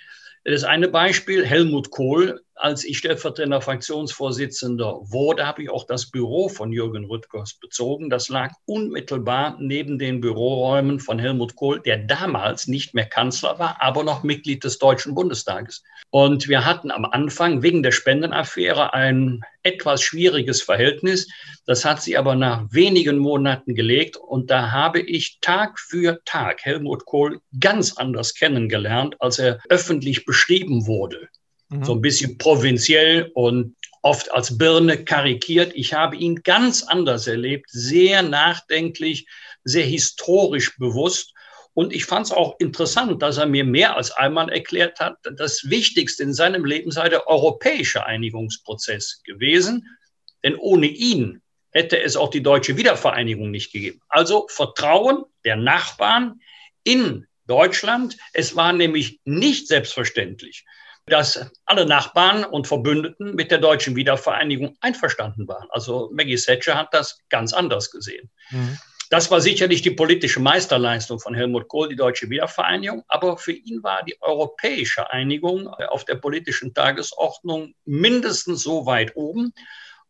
Das 0.45 0.65
eine 0.65 0.89
Beispiel, 0.89 1.47
Helmut 1.47 1.91
Kohl, 1.91 2.44
als 2.57 2.85
ich 2.85 2.99
stellvertretender 2.99 3.61
Fraktionsvorsitzender 3.61 5.01
wurde, 5.11 5.47
habe 5.47 5.63
ich 5.63 5.71
auch 5.71 5.85
das 5.85 6.11
Büro 6.11 6.49
von 6.49 6.73
Jürgen 6.73 7.05
Rüttgers 7.05 7.55
bezogen. 7.55 8.11
Das 8.11 8.29
lag 8.29 8.53
unmittelbar 8.65 9.57
neben 9.59 9.99
den 9.99 10.21
Büroräumen 10.21 11.01
von 11.01 11.19
Helmut 11.19 11.57
Kohl, 11.57 11.81
der 11.81 11.99
damals 11.99 12.69
nicht 12.69 12.95
mehr 12.95 13.07
Kanzler 13.07 13.59
war, 13.59 13.83
aber 13.83 14.05
noch 14.05 14.23
Mitglied 14.23 14.63
des 14.63 14.79
Deutschen 14.79 15.15
Bundestages. 15.15 15.83
Und 16.11 16.49
wir 16.49 16.65
hatten 16.65 16.91
am 16.91 17.05
Anfang 17.05 17.63
wegen 17.63 17.83
der 17.83 17.93
Spendenaffäre 17.93 18.95
ein 18.95 19.43
etwas 19.65 20.03
schwieriges 20.03 20.63
Verhältnis. 20.63 21.29
Das 21.67 21.85
hat 21.85 22.03
sie 22.03 22.17
aber 22.17 22.37
nach 22.37 22.67
wenigen 22.71 23.19
Monaten 23.19 23.75
gelegt. 23.75 24.17
Und 24.17 24.51
da 24.51 24.71
habe 24.71 25.01
ich 25.01 25.39
Tag 25.41 25.81
für 25.81 26.21
Tag 26.25 26.65
Helmut 26.65 27.05
Kohl 27.05 27.41
ganz 27.59 27.97
anders 27.97 28.35
kennengelernt, 28.35 29.17
als 29.19 29.39
er 29.41 29.59
öffentlich 29.69 30.25
beschrieben 30.25 30.87
wurde 30.87 31.29
so 31.83 31.95
ein 31.95 32.01
bisschen 32.01 32.39
provinziell 32.39 33.31
und 33.35 33.75
oft 34.03 34.31
als 34.33 34.59
Birne 34.59 35.03
karikiert. 35.03 35.73
Ich 35.75 35.95
habe 35.95 36.17
ihn 36.17 36.43
ganz 36.43 36.83
anders 36.83 37.27
erlebt, 37.27 37.71
sehr 37.71 38.23
nachdenklich, 38.23 39.27
sehr 39.65 39.85
historisch 39.85 40.77
bewusst. 40.79 41.33
Und 41.73 41.93
ich 41.93 42.05
fand 42.05 42.27
es 42.27 42.33
auch 42.33 42.55
interessant, 42.61 43.23
dass 43.23 43.39
er 43.39 43.47
mir 43.47 43.65
mehr 43.65 43.97
als 43.97 44.13
einmal 44.13 44.51
erklärt 44.51 45.01
hat, 45.01 45.17
das 45.37 45.69
Wichtigste 45.71 46.23
in 46.23 46.35
seinem 46.35 46.65
Leben 46.65 46.91
sei 46.91 47.09
der 47.09 47.27
europäische 47.27 48.05
Einigungsprozess 48.05 49.23
gewesen. 49.25 49.89
Denn 50.45 50.55
ohne 50.57 50.87
ihn 50.87 51.41
hätte 51.71 52.01
es 52.01 52.17
auch 52.17 52.31
die 52.31 52.43
deutsche 52.43 52.77
Wiedervereinigung 52.77 53.51
nicht 53.51 53.73
gegeben. 53.73 54.01
Also 54.09 54.47
Vertrauen 54.49 55.25
der 55.45 55.57
Nachbarn 55.57 56.41
in 56.85 57.27
Deutschland. 57.47 58.17
Es 58.33 58.55
war 58.55 58.73
nämlich 58.73 59.21
nicht 59.25 59.67
selbstverständlich, 59.67 60.65
dass 61.07 61.51
alle 61.67 61.87
Nachbarn 61.87 62.45
und 62.45 62.67
Verbündeten 62.67 63.35
mit 63.35 63.51
der 63.51 63.59
deutschen 63.59 63.95
Wiedervereinigung 63.97 64.77
einverstanden 64.81 65.47
waren. 65.49 65.69
Also 65.71 66.11
Maggie 66.13 66.37
Thatcher 66.37 66.77
hat 66.77 66.95
das 66.95 67.19
ganz 67.29 67.53
anders 67.53 67.91
gesehen. 67.91 68.31
Mhm. 68.51 68.79
Das 69.11 69.31
war 69.31 69.41
sicherlich 69.41 69.83
die 69.83 69.91
politische 69.91 70.41
Meisterleistung 70.41 71.21
von 71.21 71.35
Helmut 71.35 71.69
Kohl, 71.69 71.89
die 71.89 71.97
deutsche 71.97 72.31
Wiedervereinigung. 72.31 73.05
Aber 73.07 73.37
für 73.37 73.53
ihn 73.53 73.83
war 73.83 74.03
die 74.03 74.17
europäische 74.21 75.11
Einigung 75.11 75.69
auf 75.69 76.07
der 76.07 76.15
politischen 76.15 76.73
Tagesordnung 76.73 77.75
mindestens 77.85 78.63
so 78.63 78.87
weit 78.87 79.15
oben. 79.15 79.53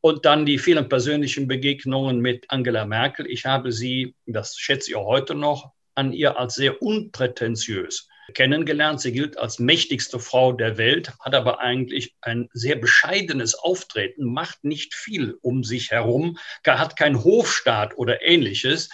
Und 0.01 0.25
dann 0.27 0.47
die 0.47 0.59
vielen 0.59 0.89
persönlichen 0.89 1.49
Begegnungen 1.49 2.21
mit 2.21 2.45
Angela 2.49 2.85
Merkel. 2.85 3.27
Ich 3.27 3.47
habe 3.47 3.73
sie, 3.73 4.15
das 4.27 4.57
schätze 4.57 4.91
ich 4.91 4.97
auch 4.97 5.07
heute 5.07 5.35
noch, 5.35 5.73
an 5.95 6.13
ihr 6.13 6.39
als 6.39 6.55
sehr 6.55 6.81
unprätentiös 6.81 8.09
kennengelernt. 8.33 9.01
Sie 9.01 9.13
gilt 9.13 9.39
als 9.39 9.59
mächtigste 9.59 10.19
Frau 10.19 10.53
der 10.53 10.79
Welt, 10.79 11.13
hat 11.21 11.35
aber 11.35 11.61
eigentlich 11.61 12.15
ein 12.21 12.49
sehr 12.53 12.77
bescheidenes 12.77 13.55
Auftreten, 13.55 14.25
macht 14.25 14.65
nicht 14.65 14.95
viel 14.95 15.37
um 15.43 15.65
sich 15.65 15.91
herum, 15.91 16.39
hat 16.67 16.97
keinen 16.97 17.23
Hofstaat 17.23 17.97
oder 17.99 18.23
ähnliches. 18.23 18.89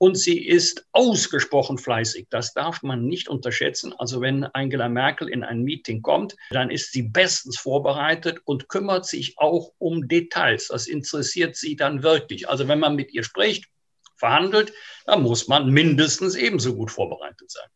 Und 0.00 0.16
sie 0.16 0.46
ist 0.46 0.86
ausgesprochen 0.92 1.76
fleißig. 1.76 2.28
Das 2.30 2.54
darf 2.54 2.82
man 2.82 3.06
nicht 3.06 3.28
unterschätzen. 3.28 3.92
Also 3.98 4.20
wenn 4.20 4.44
Angela 4.44 4.88
Merkel 4.88 5.28
in 5.28 5.42
ein 5.42 5.62
Meeting 5.62 6.02
kommt, 6.02 6.36
dann 6.50 6.70
ist 6.70 6.92
sie 6.92 7.02
bestens 7.02 7.58
vorbereitet 7.58 8.38
und 8.44 8.68
kümmert 8.68 9.06
sich 9.06 9.38
auch 9.38 9.72
um 9.78 10.06
Details. 10.06 10.68
Das 10.68 10.86
interessiert 10.86 11.56
sie 11.56 11.74
dann 11.74 12.04
wirklich. 12.04 12.48
Also 12.48 12.68
wenn 12.68 12.78
man 12.78 12.94
mit 12.94 13.12
ihr 13.12 13.24
spricht, 13.24 13.64
verhandelt, 14.16 14.72
dann 15.04 15.22
muss 15.22 15.48
man 15.48 15.68
mindestens 15.70 16.36
ebenso 16.36 16.76
gut 16.76 16.90
vorbereitet 16.92 17.50
sein 17.50 17.68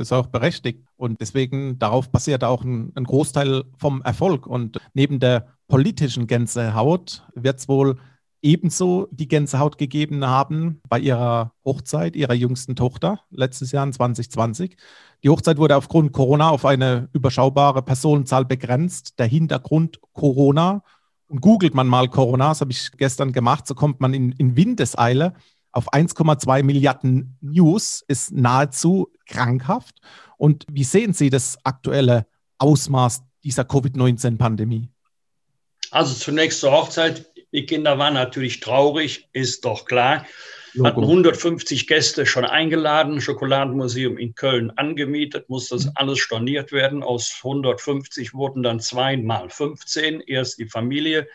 ist 0.00 0.12
auch 0.12 0.26
berechtigt. 0.26 0.84
Und 0.96 1.20
deswegen 1.20 1.78
darauf 1.78 2.10
basiert 2.10 2.44
auch 2.44 2.64
ein, 2.64 2.92
ein 2.94 3.04
Großteil 3.04 3.64
vom 3.78 4.02
Erfolg. 4.02 4.46
Und 4.46 4.78
neben 4.92 5.20
der 5.20 5.48
politischen 5.68 6.26
Gänsehaut 6.26 7.22
wird 7.34 7.60
es 7.60 7.68
wohl 7.68 7.96
ebenso 8.42 9.08
die 9.10 9.26
Gänsehaut 9.26 9.78
gegeben 9.78 10.26
haben 10.26 10.82
bei 10.88 10.98
ihrer 10.98 11.52
Hochzeit 11.64 12.14
ihrer 12.14 12.34
jüngsten 12.34 12.76
Tochter 12.76 13.20
letztes 13.30 13.72
Jahr 13.72 13.86
in 13.86 13.92
2020. 13.92 14.76
Die 15.22 15.30
Hochzeit 15.30 15.56
wurde 15.56 15.76
aufgrund 15.76 16.12
Corona 16.12 16.50
auf 16.50 16.66
eine 16.66 17.08
überschaubare 17.14 17.82
Personenzahl 17.82 18.44
begrenzt. 18.44 19.18
Der 19.18 19.26
Hintergrund 19.26 20.00
Corona. 20.12 20.82
Und 21.26 21.40
googelt 21.40 21.74
man 21.74 21.86
mal 21.86 22.08
Corona, 22.08 22.50
das 22.50 22.60
habe 22.60 22.70
ich 22.70 22.92
gestern 22.92 23.32
gemacht, 23.32 23.66
so 23.66 23.74
kommt 23.74 23.98
man 23.98 24.12
in, 24.12 24.32
in 24.32 24.56
Windeseile 24.56 25.32
auf 25.74 25.92
1,2 25.92 26.62
Milliarden 26.62 27.36
News 27.40 28.04
ist 28.06 28.32
nahezu 28.32 29.12
krankhaft. 29.26 30.00
Und 30.36 30.64
wie 30.70 30.84
sehen 30.84 31.12
Sie 31.12 31.30
das 31.30 31.58
aktuelle 31.64 32.26
Ausmaß 32.58 33.22
dieser 33.42 33.64
Covid-19-Pandemie? 33.64 34.88
Also 35.90 36.14
zunächst 36.14 36.60
zur 36.60 36.72
Hochzeit. 36.72 37.30
Die 37.52 37.66
Kinder 37.66 37.98
waren 37.98 38.14
natürlich 38.14 38.60
traurig, 38.60 39.28
ist 39.32 39.64
doch 39.64 39.84
klar. 39.84 40.26
Logo. 40.72 40.88
Hatten 40.88 41.02
150 41.04 41.86
Gäste 41.86 42.26
schon 42.26 42.44
eingeladen, 42.44 43.20
Schokoladenmuseum 43.20 44.18
in 44.18 44.34
Köln 44.34 44.72
angemietet, 44.72 45.48
muss 45.48 45.68
das 45.68 45.94
alles 45.94 46.18
storniert 46.18 46.72
werden. 46.72 47.04
Aus 47.04 47.32
150 47.44 48.34
wurden 48.34 48.64
dann 48.64 48.80
zweimal 48.80 49.50
15, 49.50 50.20
erst 50.20 50.58
die 50.58 50.66
Familie 50.66 51.28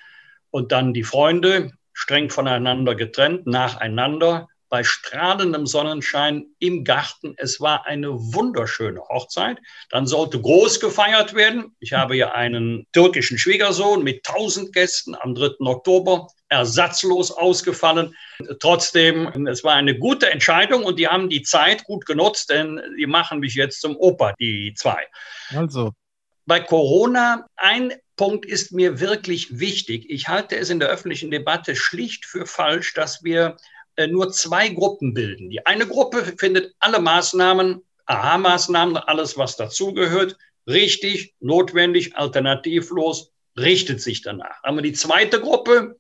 und 0.52 0.74
dann 0.74 0.94
die 0.94 1.04
Freunde 1.06 1.72
streng 2.00 2.30
voneinander 2.30 2.96
getrennt, 2.96 3.46
nacheinander. 3.46 4.48
bei 4.72 4.84
strahlendem 4.84 5.66
Sonnenschein 5.66 6.46
im 6.60 6.84
Garten. 6.84 7.34
Es 7.38 7.60
war 7.60 7.88
eine 7.88 8.10
wunderschöne 8.12 9.02
Hochzeit. 9.02 9.58
Dann 9.90 10.06
sollte 10.06 10.40
groß 10.40 10.80
gefeiert 10.80 11.34
werden. 11.34 11.76
Ich 11.80 11.94
habe 11.94 12.16
ja 12.16 12.34
einen 12.34 12.86
türkischen 12.94 13.40
Schwiegersohn 13.40 14.04
mit 14.04 14.28
1000 14.28 14.72
Gästen 14.72 15.16
am 15.20 15.34
3. 15.34 15.62
Oktober, 15.62 16.28
ersatzlos 16.50 17.32
ausgefallen. 17.32 18.16
Trotzdem, 18.60 19.48
es 19.48 19.64
war 19.64 19.74
eine 19.74 19.98
gute 19.98 20.30
Entscheidung 20.30 20.84
und 20.84 21.00
die 21.00 21.08
haben 21.08 21.30
die 21.30 21.42
Zeit 21.42 21.84
gut 21.86 22.06
genutzt, 22.06 22.52
denn 22.52 22.80
die 22.96 23.08
machen 23.08 23.40
mich 23.40 23.56
jetzt 23.56 23.82
zum 23.82 23.98
Opa, 23.98 24.34
die 24.40 24.76
zwei. 24.78 25.08
Also. 25.56 25.94
Bei 26.46 26.60
Corona, 26.60 27.48
ein 27.56 27.94
Punkt 28.20 28.46
ist 28.46 28.74
mir 28.74 29.00
wirklich 29.00 29.62
wichtig. 29.62 30.10
Ich 30.10 30.28
halte 30.28 30.58
es 30.58 30.70
in 30.70 30.82
der 30.82 30.90
öffentlichen 30.90 31.32
Debatte 31.32 31.74
schlicht 31.74 32.26
für 32.26 32.46
falsch, 32.46 32.94
dass 32.94 33.24
wir 33.24 33.56
äh, 33.96 34.08
nur 34.08 34.30
zwei 34.34 34.68
Gruppen 34.68 35.14
bilden. 35.14 35.50
Die 35.50 35.66
eine 35.66 35.88
Gruppe 35.88 36.34
findet 36.38 36.76
alle 36.80 37.00
Maßnahmen, 37.00 37.82
AHA-Maßnahmen, 38.08 38.98
alles, 38.98 39.38
was 39.38 39.56
dazugehört, 39.56 40.36
richtig, 40.68 41.34
notwendig, 41.40 42.18
alternativlos, 42.18 43.32
richtet 43.58 44.02
sich 44.02 44.22
danach. 44.22 44.62
Aber 44.64 44.82
die 44.82 44.92
zweite 44.92 45.40
Gruppe, 45.40 45.96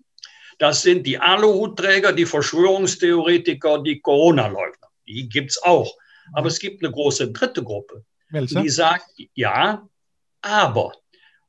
das 0.58 0.82
sind 0.82 1.08
die 1.08 1.20
Aluhutträger, 1.20 2.12
die 2.12 2.26
Verschwörungstheoretiker, 2.26 3.82
die 3.82 4.02
Corona-Leugner. 4.02 4.90
Die 5.08 5.30
gibt 5.30 5.52
es 5.52 5.64
auch. 5.64 5.96
Aber 6.34 6.50
es 6.50 6.60
gibt 6.60 6.84
eine 6.84 6.92
große 6.92 7.32
dritte 7.32 7.64
Gruppe, 7.64 8.04
Welche? 8.28 8.62
die 8.62 8.68
sagt, 8.68 9.06
ja, 9.36 9.88
aber 10.42 10.92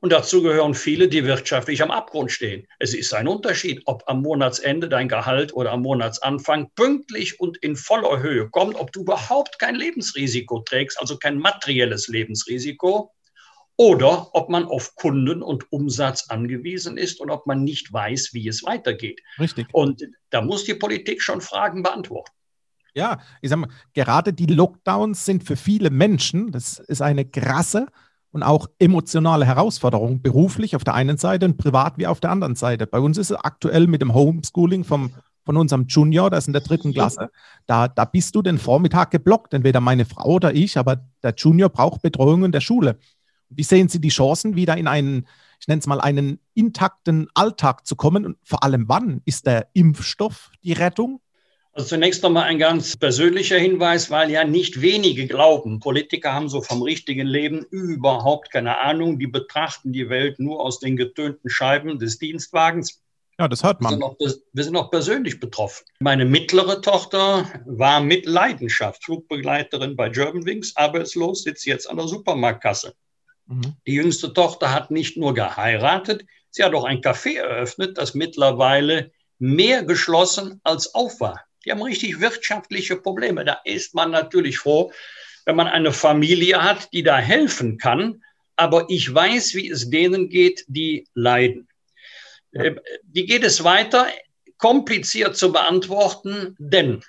und 0.01 0.13
dazu 0.13 0.43
gehören 0.43 0.75
viele, 0.75 1.09
die 1.09 1.25
wirtschaftlich 1.25 1.83
am 1.83 1.91
Abgrund 1.91 2.33
stehen. 2.33 2.67
Es 2.79 2.95
ist 2.95 3.13
ein 3.13 3.29
Unterschied, 3.29 3.83
ob 3.85 4.03
am 4.07 4.23
Monatsende 4.23 4.89
dein 4.89 5.09
Gehalt 5.09 5.55
oder 5.55 5.73
am 5.73 5.83
Monatsanfang 5.83 6.71
pünktlich 6.75 7.39
und 7.39 7.59
in 7.59 7.77
voller 7.77 8.21
Höhe 8.21 8.49
kommt, 8.49 8.77
ob 8.77 8.93
du 8.93 9.03
überhaupt 9.03 9.59
kein 9.59 9.75
Lebensrisiko 9.75 10.61
trägst, 10.61 10.99
also 10.99 11.19
kein 11.19 11.39
materielles 11.39 12.09
Lebensrisiko, 12.09 13.13
oder 13.77 14.35
ob 14.35 14.51
man 14.51 14.65
auf 14.65 14.95
Kunden 14.95 15.43
und 15.43 15.73
Umsatz 15.73 16.29
angewiesen 16.29 16.99
ist 16.99 17.19
und 17.19 17.31
ob 17.31 17.47
man 17.47 17.65
nicht 17.65 17.91
weiß, 17.91 18.31
wie 18.33 18.47
es 18.47 18.63
weitergeht. 18.63 19.23
Richtig. 19.39 19.69
Und 19.73 20.03
da 20.29 20.43
muss 20.43 20.65
die 20.65 20.75
Politik 20.75 21.23
schon 21.23 21.41
Fragen 21.41 21.83
beantworten. 21.83 22.31
Ja, 22.93 23.23
ich 23.41 23.49
sage 23.49 23.63
mal, 23.63 23.71
gerade 23.95 24.33
die 24.33 24.47
Lockdowns 24.47 25.25
sind 25.25 25.45
für 25.45 25.57
viele 25.57 25.91
Menschen, 25.91 26.53
das 26.53 26.79
ist 26.79 27.01
eine 27.01 27.25
krasse 27.25 27.87
und 28.33 28.43
auch 28.43 28.69
emotionale 28.79 29.45
Herausforderungen, 29.45 30.23
beruflich 30.23 30.77
auf 30.77 30.85
der 30.85 30.95
einen 30.95 31.17
Seite 31.17 31.47
und 31.47 31.57
privat 31.57 31.99
wie 31.99 32.07
auf 32.07 32.21
der 32.21 32.31
anderen 32.31 32.55
Seite. 32.55 32.87
Bei 32.87 33.01
uns 33.01 33.19
ist 33.19 33.31
es 33.31 33.37
aktuell 33.37 33.87
mit 33.87 34.03
dem 34.03 34.15
Homeschooling 34.15 34.85
vom, 34.85 35.11
von 35.45 35.57
unserem 35.57 35.87
Junior, 35.87 36.31
das 36.31 36.45
ist 36.45 36.49
in 36.49 36.53
der 36.53 36.63
dritten 36.63 36.93
Klasse, 36.93 37.31
da, 37.67 37.89
da 37.89 38.05
bist 38.05 38.35
du 38.35 38.43
den 38.43 38.59
Vormittag 38.59 39.11
geblockt, 39.11 39.53
entweder 39.53 39.81
meine 39.81 40.05
Frau 40.05 40.35
oder 40.35 40.55
ich, 40.55 40.79
aber 40.79 41.05
der 41.23 41.35
Junior 41.37 41.69
braucht 41.69 42.03
Betreuung 42.03 42.45
in 42.45 42.53
der 42.53 42.61
Schule. 42.61 42.99
Wie 43.49 43.65
sehen 43.65 43.89
Sie 43.89 44.01
die 44.01 44.11
Chancen, 44.11 44.55
wieder 44.55 44.77
in 44.77 44.87
einen, 44.87 45.27
ich 45.59 45.67
nenne 45.67 45.81
es 45.81 45.87
mal, 45.89 46.01
einen 46.01 46.39
intakten 46.55 47.27
Alltag 47.35 47.85
zu 47.85 47.97
kommen? 47.97 48.25
Und 48.25 48.37
vor 48.45 48.63
allem, 48.63 48.89
wann 48.89 49.23
ist 49.25 49.47
der 49.47 49.69
Impfstoff 49.73 50.53
die 50.63 50.73
Rettung? 50.73 51.21
Also 51.73 51.89
zunächst 51.89 52.23
nochmal 52.25 52.45
ein 52.45 52.59
ganz 52.59 52.97
persönlicher 52.97 53.59
Hinweis, 53.59 54.11
weil 54.11 54.31
ja 54.31 54.43
nicht 54.45 54.81
wenige 54.81 55.27
glauben, 55.29 55.79
Politiker 55.79 56.33
haben 56.35 56.49
so 56.49 56.63
vom 56.63 56.83
richtigen 56.83 57.27
Leben 57.27 57.65
überhaupt 57.71 58.51
keine 58.51 58.79
Ahnung. 58.79 59.21
Die 59.21 59.29
betrachten 59.29 59.93
die 59.93 60.09
Welt 60.09 60.41
nur 60.41 60.61
aus 60.61 60.81
den 60.81 60.97
getönten 60.97 61.49
Scheiben 61.49 62.01
des 62.01 62.19
Dienstwagens. 62.19 63.01
Ja, 63.39 63.47
das 63.47 63.63
hört 63.63 63.81
man. 63.81 63.93
Wir 63.93 63.97
sind, 63.97 64.03
auch, 64.03 64.17
wir 64.53 64.65
sind 64.65 64.77
auch 64.77 64.91
persönlich 64.91 65.39
betroffen. 65.39 65.85
Meine 66.01 66.25
mittlere 66.25 66.83
Tochter 66.83 67.47
war 67.65 68.01
mit 68.01 68.27
Leidenschaft 68.27 69.05
Flugbegleiterin 69.05 69.97
bei 69.97 70.09
Germanwings, 70.09 70.77
arbeitslos, 70.77 71.45
sitzt 71.45 71.65
jetzt 71.67 71.89
an 71.89 71.97
der 71.97 72.09
Supermarktkasse. 72.09 72.95
Mhm. 73.47 73.77
Die 73.87 73.95
jüngste 73.95 74.33
Tochter 74.35 74.75
hat 74.75 74.91
nicht 74.91 75.17
nur 75.17 75.35
geheiratet, 75.35 76.25
sie 76.51 76.65
hat 76.65 76.75
auch 76.75 76.85
ein 76.85 77.01
Café 77.01 77.39
eröffnet, 77.39 77.97
das 77.97 78.15
mittlerweile 78.15 79.13
mehr 79.39 79.85
geschlossen 79.85 80.61
als 80.65 80.95
auf 80.95 81.21
war. 81.21 81.41
Die 81.65 81.71
haben 81.71 81.83
richtig 81.83 82.21
wirtschaftliche 82.21 82.97
Probleme. 82.97 83.45
Da 83.45 83.61
ist 83.65 83.95
man 83.95 84.11
natürlich 84.11 84.59
froh, 84.59 84.93
wenn 85.45 85.57
man 85.57 85.69
eine 85.69 85.93
Familie 85.93 86.63
hat, 86.63 86.93
die 86.93 87.03
da 87.03 87.19
helfen 87.19 87.79
kann. 87.79 88.23
Aber 88.57 88.87
ich 88.89 89.13
weiß, 89.13 89.55
wie 89.55 89.71
es 89.71 89.91
denen 89.91 90.29
geht, 90.29 90.65
die 90.69 91.07
leiden. 91.15 91.69
Äh, 92.53 92.77
wie 93.05 93.27
geht 93.27 93.45
es 93.45 93.65
weiter? 93.65 94.07
Kompliziert 94.59 95.37
zu 95.37 95.53
beantworten, 95.53 96.57
denn 96.59 97.03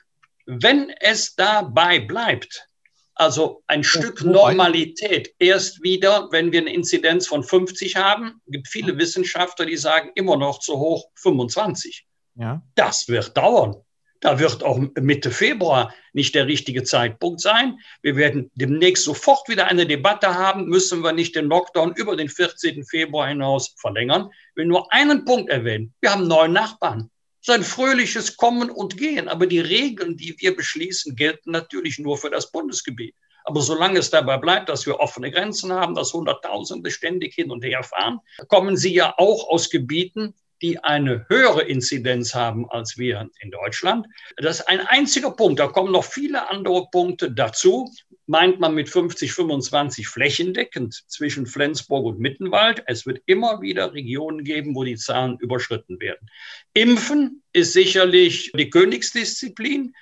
wenn 0.45 0.89
es 0.99 1.35
dabei 1.35 1.99
bleibt, 1.99 2.67
also 3.15 3.63
ein 3.67 3.83
Stück 3.83 4.23
Normalität 4.23 5.33
erst 5.37 5.83
wieder, 5.83 6.29
wenn 6.31 6.51
wir 6.51 6.61
eine 6.61 6.73
Inzidenz 6.73 7.27
von 7.27 7.43
50 7.43 7.95
haben, 7.95 8.41
gibt 8.47 8.67
viele 8.67 8.97
Wissenschaftler, 8.97 9.65
die 9.65 9.77
sagen 9.77 10.11
immer 10.15 10.37
noch 10.37 10.59
zu 10.59 10.79
hoch 10.79 11.09
25. 11.15 12.05
Ja. 12.35 12.61
Das 12.75 13.07
wird 13.07 13.35
dauern. 13.35 13.75
Da 14.21 14.37
wird 14.37 14.63
auch 14.63 14.79
Mitte 14.99 15.31
Februar 15.31 15.93
nicht 16.13 16.35
der 16.35 16.45
richtige 16.45 16.83
Zeitpunkt 16.83 17.41
sein. 17.41 17.79
Wir 18.03 18.15
werden 18.15 18.51
demnächst 18.53 19.03
sofort 19.03 19.49
wieder 19.49 19.65
eine 19.67 19.87
Debatte 19.87 20.35
haben, 20.35 20.65
müssen 20.65 21.03
wir 21.03 21.11
nicht 21.11 21.35
den 21.35 21.45
Lockdown 21.45 21.93
über 21.95 22.15
den 22.15 22.29
14. 22.29 22.85
Februar 22.85 23.27
hinaus 23.27 23.73
verlängern. 23.77 24.29
Ich 24.51 24.57
will 24.57 24.67
nur 24.67 24.93
einen 24.93 25.25
Punkt 25.25 25.49
erwähnen. 25.49 25.93
Wir 26.01 26.11
haben 26.11 26.27
neun 26.27 26.53
Nachbarn. 26.53 27.09
Es 27.41 27.47
ist 27.47 27.55
ein 27.55 27.63
fröhliches 27.63 28.37
Kommen 28.37 28.69
und 28.69 28.95
Gehen. 28.95 29.27
Aber 29.27 29.47
die 29.47 29.59
Regeln, 29.59 30.15
die 30.15 30.35
wir 30.37 30.55
beschließen, 30.55 31.15
gelten 31.15 31.49
natürlich 31.49 31.97
nur 31.97 32.19
für 32.19 32.29
das 32.29 32.51
Bundesgebiet. 32.51 33.15
Aber 33.43 33.61
solange 33.61 33.97
es 33.97 34.11
dabei 34.11 34.37
bleibt, 34.37 34.69
dass 34.69 34.85
wir 34.85 34.99
offene 34.99 35.31
Grenzen 35.31 35.73
haben, 35.73 35.95
dass 35.95 36.13
Hunderttausende 36.13 36.91
ständig 36.91 37.33
hin 37.33 37.49
und 37.49 37.63
her 37.63 37.81
fahren, 37.81 38.19
kommen 38.47 38.77
sie 38.77 38.93
ja 38.93 39.15
auch 39.17 39.49
aus 39.49 39.71
Gebieten, 39.71 40.35
die 40.61 40.83
eine 40.83 41.25
höhere 41.27 41.63
Inzidenz 41.63 42.35
haben 42.35 42.69
als 42.69 42.97
wir 42.97 43.29
in 43.39 43.51
Deutschland. 43.51 44.07
Das 44.37 44.59
ist 44.59 44.67
ein 44.67 44.81
einziger 44.81 45.31
Punkt. 45.31 45.59
Da 45.59 45.67
kommen 45.67 45.91
noch 45.91 46.05
viele 46.05 46.49
andere 46.49 46.87
Punkte 46.91 47.31
dazu. 47.31 47.91
Meint 48.27 48.59
man 48.59 48.75
mit 48.75 48.89
50, 48.89 49.33
25 49.33 50.07
flächendeckend 50.07 50.93
zwischen 51.07 51.47
Flensburg 51.47 52.05
und 52.05 52.19
Mittenwald. 52.19 52.83
Es 52.85 53.05
wird 53.05 53.21
immer 53.25 53.61
wieder 53.61 53.93
Regionen 53.93 54.43
geben, 54.43 54.75
wo 54.75 54.83
die 54.83 54.95
Zahlen 54.95 55.37
überschritten 55.39 55.99
werden. 55.99 56.29
Impfen 56.73 57.41
ist 57.53 57.73
sicherlich 57.73 58.51
die 58.55 58.69
Königsdisziplin. 58.69 59.93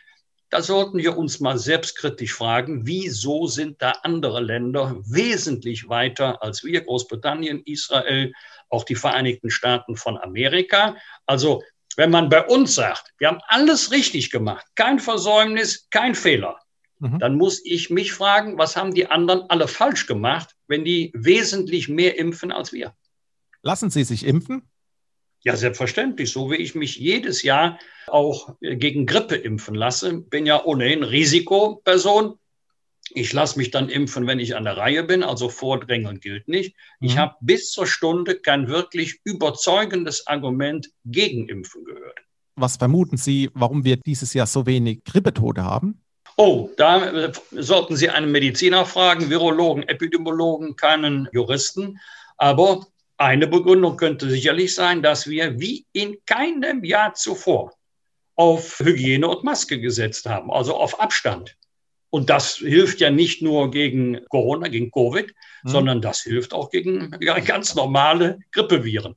Da 0.51 0.63
sollten 0.63 0.97
wir 0.97 1.15
uns 1.15 1.39
mal 1.39 1.59
selbstkritisch 1.59 2.33
fragen, 2.33 2.87
wieso 2.87 3.45
sind 3.45 3.81
da 3.83 3.91
andere 4.01 4.41
Länder 4.41 4.95
wesentlich 5.05 5.87
weiter 5.89 6.41
als 6.41 6.63
wir, 6.63 6.81
Großbritannien, 6.81 7.61
Israel, 7.65 8.33
auch 8.69 8.84
die 8.84 8.95
Vereinigten 8.95 9.49
Staaten 9.49 9.95
von 9.95 10.17
Amerika. 10.17 10.95
Also 11.25 11.63
wenn 11.95 12.12
man 12.12 12.29
bei 12.29 12.45
uns 12.45 12.75
sagt, 12.75 13.13
wir 13.17 13.27
haben 13.27 13.41
alles 13.47 13.91
richtig 13.91 14.32
gemacht, 14.32 14.65
kein 14.75 14.99
Versäumnis, 14.99 15.88
kein 15.89 16.15
Fehler, 16.15 16.60
mhm. 16.99 17.19
dann 17.19 17.36
muss 17.36 17.62
ich 17.65 17.89
mich 17.89 18.13
fragen, 18.13 18.58
was 18.58 18.75
haben 18.75 18.93
die 18.93 19.08
anderen 19.08 19.49
alle 19.49 19.67
falsch 19.67 20.05
gemacht, 20.05 20.55
wenn 20.67 20.86
die 20.86 21.12
wesentlich 21.13 21.89
mehr 21.89 22.17
impfen 22.17 22.51
als 22.51 22.71
wir? 22.71 22.93
Lassen 23.62 23.89
Sie 23.89 24.03
sich 24.03 24.25
impfen? 24.25 24.69
Ja, 25.43 25.55
selbstverständlich. 25.55 26.32
So 26.32 26.51
wie 26.51 26.58
ich 26.58 26.75
mich 26.75 26.97
jedes 26.97 27.43
Jahr 27.43 27.79
auch 28.08 28.55
gegen 28.62 29.05
Grippe 29.05 29.36
impfen 29.36 29.75
lasse. 29.75 30.21
Bin 30.21 30.45
ja 30.45 30.63
ohnehin 30.63 31.03
Risikoperson. 31.03 32.38
Ich 33.11 33.33
lasse 33.33 33.57
mich 33.57 33.71
dann 33.71 33.89
impfen, 33.89 34.27
wenn 34.27 34.39
ich 34.39 34.55
an 34.55 34.63
der 34.63 34.77
Reihe 34.77 35.03
bin, 35.03 35.23
also 35.23 35.49
Vordrängeln 35.49 36.19
gilt 36.19 36.47
nicht. 36.47 36.75
Ich 36.99 37.15
mhm. 37.15 37.19
habe 37.19 37.35
bis 37.41 37.71
zur 37.71 37.87
Stunde 37.87 38.35
kein 38.39 38.67
wirklich 38.67 39.19
überzeugendes 39.23 40.27
Argument 40.27 40.89
gegen 41.05 41.47
Impfen 41.47 41.85
gehört. 41.85 42.19
Was 42.55 42.77
vermuten 42.77 43.17
Sie, 43.17 43.49
warum 43.53 43.85
wir 43.85 43.97
dieses 43.97 44.33
Jahr 44.33 44.45
so 44.45 44.65
wenig 44.65 45.03
Grippetote 45.03 45.63
haben? 45.63 46.01
Oh, 46.35 46.69
da 46.77 47.09
äh, 47.09 47.31
sollten 47.51 47.95
Sie 47.95 48.09
einen 48.09 48.31
Mediziner 48.31 48.85
fragen, 48.85 49.29
Virologen, 49.29 49.83
Epidemiologen, 49.83 50.75
keinen 50.75 51.27
Juristen. 51.31 51.99
Aber 52.37 52.87
eine 53.17 53.47
Begründung 53.47 53.97
könnte 53.97 54.29
sicherlich 54.29 54.73
sein, 54.73 55.01
dass 55.01 55.27
wir 55.27 55.59
wie 55.59 55.85
in 55.91 56.17
keinem 56.25 56.83
Jahr 56.83 57.13
zuvor 57.13 57.73
auf 58.35 58.79
Hygiene 58.79 59.27
und 59.27 59.43
Maske 59.43 59.81
gesetzt 59.81 60.25
haben, 60.25 60.49
also 60.49 60.75
auf 60.75 61.01
Abstand. 61.01 61.57
Und 62.11 62.29
das 62.29 62.55
hilft 62.55 62.99
ja 62.99 63.11
nicht 63.11 63.41
nur 63.41 63.69
gegen 63.69 64.19
Corona, 64.29 64.67
gegen 64.67 64.91
Covid, 64.91 65.33
mhm. 65.63 65.69
sondern 65.69 66.01
das 66.01 66.21
hilft 66.21 66.53
auch 66.53 66.71
gegen 66.71 67.11
ganz 67.45 67.75
normale 67.75 68.39
Grippeviren. 68.51 69.15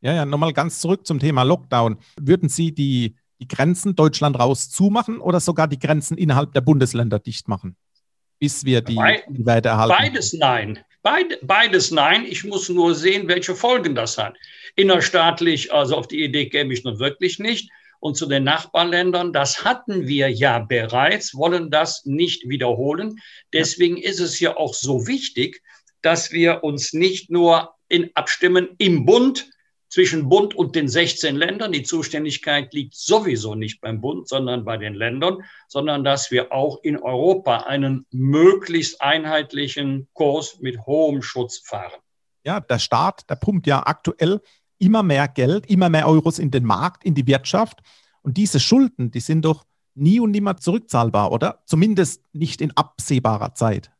Ja, 0.00 0.14
ja, 0.14 0.24
nochmal 0.24 0.52
ganz 0.52 0.80
zurück 0.80 1.06
zum 1.06 1.18
Thema 1.18 1.42
Lockdown. 1.42 1.98
Würden 2.20 2.48
Sie 2.48 2.72
die, 2.72 3.16
die 3.40 3.48
Grenzen 3.48 3.96
Deutschland 3.96 4.38
raus 4.38 4.70
zumachen 4.70 5.18
oder 5.18 5.40
sogar 5.40 5.66
die 5.66 5.78
Grenzen 5.78 6.16
innerhalb 6.16 6.52
der 6.52 6.60
Bundesländer 6.60 7.18
dicht 7.18 7.48
machen, 7.48 7.76
bis 8.38 8.64
wir 8.64 8.80
die, 8.80 8.94
Be 8.94 9.22
Werte 9.28 9.70
erhalten? 9.70 9.96
Beides 9.98 10.32
nein. 10.34 10.78
Beid, 11.02 11.38
beides 11.42 11.90
nein. 11.90 12.24
Ich 12.24 12.44
muss 12.44 12.68
nur 12.68 12.94
sehen, 12.94 13.28
welche 13.28 13.54
Folgen 13.54 13.94
das 13.94 14.18
hat. 14.18 14.36
Innerstaatlich, 14.76 15.72
also 15.72 15.96
auf 15.96 16.06
die 16.06 16.22
Idee 16.22 16.48
käme 16.48 16.72
ich 16.72 16.84
nun 16.84 16.98
wirklich 16.98 17.38
nicht. 17.38 17.70
Und 18.00 18.16
zu 18.16 18.26
den 18.26 18.44
Nachbarländern. 18.44 19.32
Das 19.32 19.64
hatten 19.64 20.06
wir 20.06 20.30
ja 20.30 20.58
bereits, 20.58 21.34
wollen 21.34 21.70
das 21.70 22.04
nicht 22.04 22.48
wiederholen. 22.48 23.20
Deswegen 23.52 23.96
ist 23.96 24.20
es 24.20 24.40
ja 24.40 24.56
auch 24.56 24.74
so 24.74 25.06
wichtig, 25.06 25.62
dass 26.02 26.32
wir 26.32 26.64
uns 26.64 26.92
nicht 26.92 27.30
nur 27.30 27.74
in 27.88 28.10
abstimmen 28.14 28.68
im 28.78 29.04
Bund, 29.04 29.48
zwischen 29.88 30.28
Bund 30.28 30.54
und 30.54 30.76
den 30.76 30.88
16 30.88 31.36
Ländern. 31.36 31.72
Die 31.72 31.82
Zuständigkeit 31.82 32.72
liegt 32.74 32.94
sowieso 32.94 33.54
nicht 33.54 33.80
beim 33.80 34.00
Bund, 34.00 34.28
sondern 34.28 34.64
bei 34.64 34.76
den 34.76 34.94
Ländern, 34.94 35.38
sondern 35.66 36.04
dass 36.04 36.30
wir 36.30 36.52
auch 36.52 36.80
in 36.82 36.98
Europa 36.98 37.58
einen 37.60 38.06
möglichst 38.10 39.00
einheitlichen 39.00 40.08
Kurs 40.12 40.58
mit 40.60 40.78
hohem 40.86 41.22
Schutz 41.22 41.58
fahren. 41.58 42.00
Ja, 42.44 42.60
der 42.60 42.78
Staat, 42.78 43.28
der 43.28 43.36
pumpt 43.36 43.66
ja 43.66 43.82
aktuell 43.84 44.40
immer 44.78 45.02
mehr 45.02 45.28
Geld, 45.28 45.66
immer 45.66 45.88
mehr 45.88 46.08
Euros 46.08 46.38
in 46.38 46.50
den 46.50 46.64
Markt, 46.64 47.04
in 47.04 47.14
die 47.14 47.26
Wirtschaft. 47.26 47.80
Und 48.22 48.36
diese 48.36 48.60
Schulden, 48.60 49.10
die 49.10 49.20
sind 49.20 49.44
doch 49.44 49.64
nie 49.94 50.20
und 50.20 50.30
nimmer 50.30 50.56
zurückzahlbar, 50.56 51.32
oder? 51.32 51.62
Zumindest 51.66 52.22
nicht 52.32 52.60
in 52.60 52.76
absehbarer 52.76 53.54
Zeit. 53.54 53.90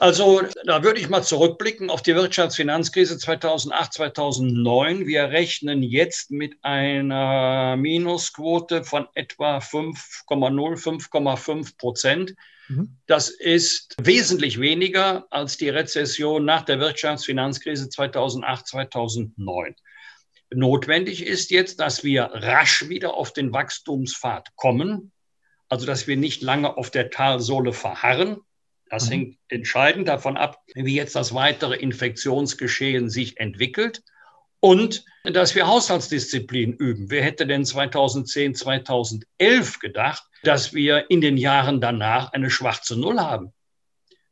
Also 0.00 0.42
da 0.64 0.84
würde 0.84 1.00
ich 1.00 1.08
mal 1.08 1.24
zurückblicken 1.24 1.90
auf 1.90 2.02
die 2.02 2.14
Wirtschaftsfinanzkrise 2.14 3.18
2008, 3.18 3.94
2009. 3.94 5.06
Wir 5.06 5.24
rechnen 5.24 5.82
jetzt 5.82 6.30
mit 6.30 6.54
einer 6.62 7.76
Minusquote 7.76 8.84
von 8.84 9.08
etwa 9.14 9.58
5,0, 9.58 10.28
5,5 10.28 11.76
Prozent. 11.78 12.34
Mhm. 12.68 12.96
Das 13.06 13.28
ist 13.28 13.96
wesentlich 14.00 14.60
weniger 14.60 15.26
als 15.30 15.56
die 15.56 15.68
Rezession 15.68 16.44
nach 16.44 16.62
der 16.62 16.78
Wirtschaftsfinanzkrise 16.78 17.88
2008, 17.88 18.68
2009. 18.68 19.74
Notwendig 20.50 21.26
ist 21.26 21.50
jetzt, 21.50 21.80
dass 21.80 22.04
wir 22.04 22.24
rasch 22.24 22.88
wieder 22.88 23.14
auf 23.14 23.32
den 23.32 23.52
Wachstumspfad 23.52 24.56
kommen, 24.56 25.12
also 25.68 25.86
dass 25.86 26.06
wir 26.06 26.16
nicht 26.16 26.42
lange 26.42 26.76
auf 26.76 26.90
der 26.90 27.10
Talsohle 27.10 27.72
verharren. 27.72 28.38
Das 28.88 29.06
mhm. 29.06 29.10
hängt 29.10 29.38
entscheidend 29.48 30.08
davon 30.08 30.36
ab, 30.36 30.62
wie 30.74 30.96
jetzt 30.96 31.14
das 31.14 31.34
weitere 31.34 31.76
Infektionsgeschehen 31.76 33.10
sich 33.10 33.38
entwickelt 33.38 34.02
und 34.60 35.04
dass 35.24 35.54
wir 35.54 35.66
Haushaltsdisziplin 35.66 36.72
üben. 36.74 37.10
Wer 37.10 37.22
hätte 37.22 37.46
denn 37.46 37.64
2010, 37.64 38.54
2011 38.54 39.78
gedacht, 39.78 40.24
dass 40.42 40.72
wir 40.72 41.10
in 41.10 41.20
den 41.20 41.36
Jahren 41.36 41.80
danach 41.80 42.32
eine 42.32 42.50
schwarze 42.50 42.98
Null 42.98 43.20
haben? 43.20 43.52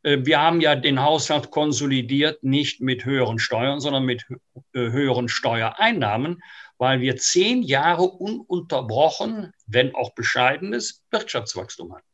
Äh, 0.07 0.25
wir 0.25 0.41
haben 0.41 0.61
ja 0.61 0.77
den 0.77 1.03
Haushalt 1.03 1.51
konsolidiert 1.51 2.43
nicht 2.43 2.81
mit 2.81 3.05
höheren 3.05 3.39
Steuern, 3.39 3.81
sondern 3.81 4.05
mit 4.05 4.25
äh, 4.73 4.91
höheren 4.91 5.29
Steuereinnahmen, 5.29 6.43
weil 6.79 7.01
wir 7.01 7.17
zehn 7.17 7.63
Jahre 7.63 8.05
ununterbrochen, 8.05 9.53
wenn 9.67 9.95
auch 9.95 10.15
bescheidenes, 10.15 11.03
Wirtschaftswachstum 11.11 11.95
hatten. 11.95 12.07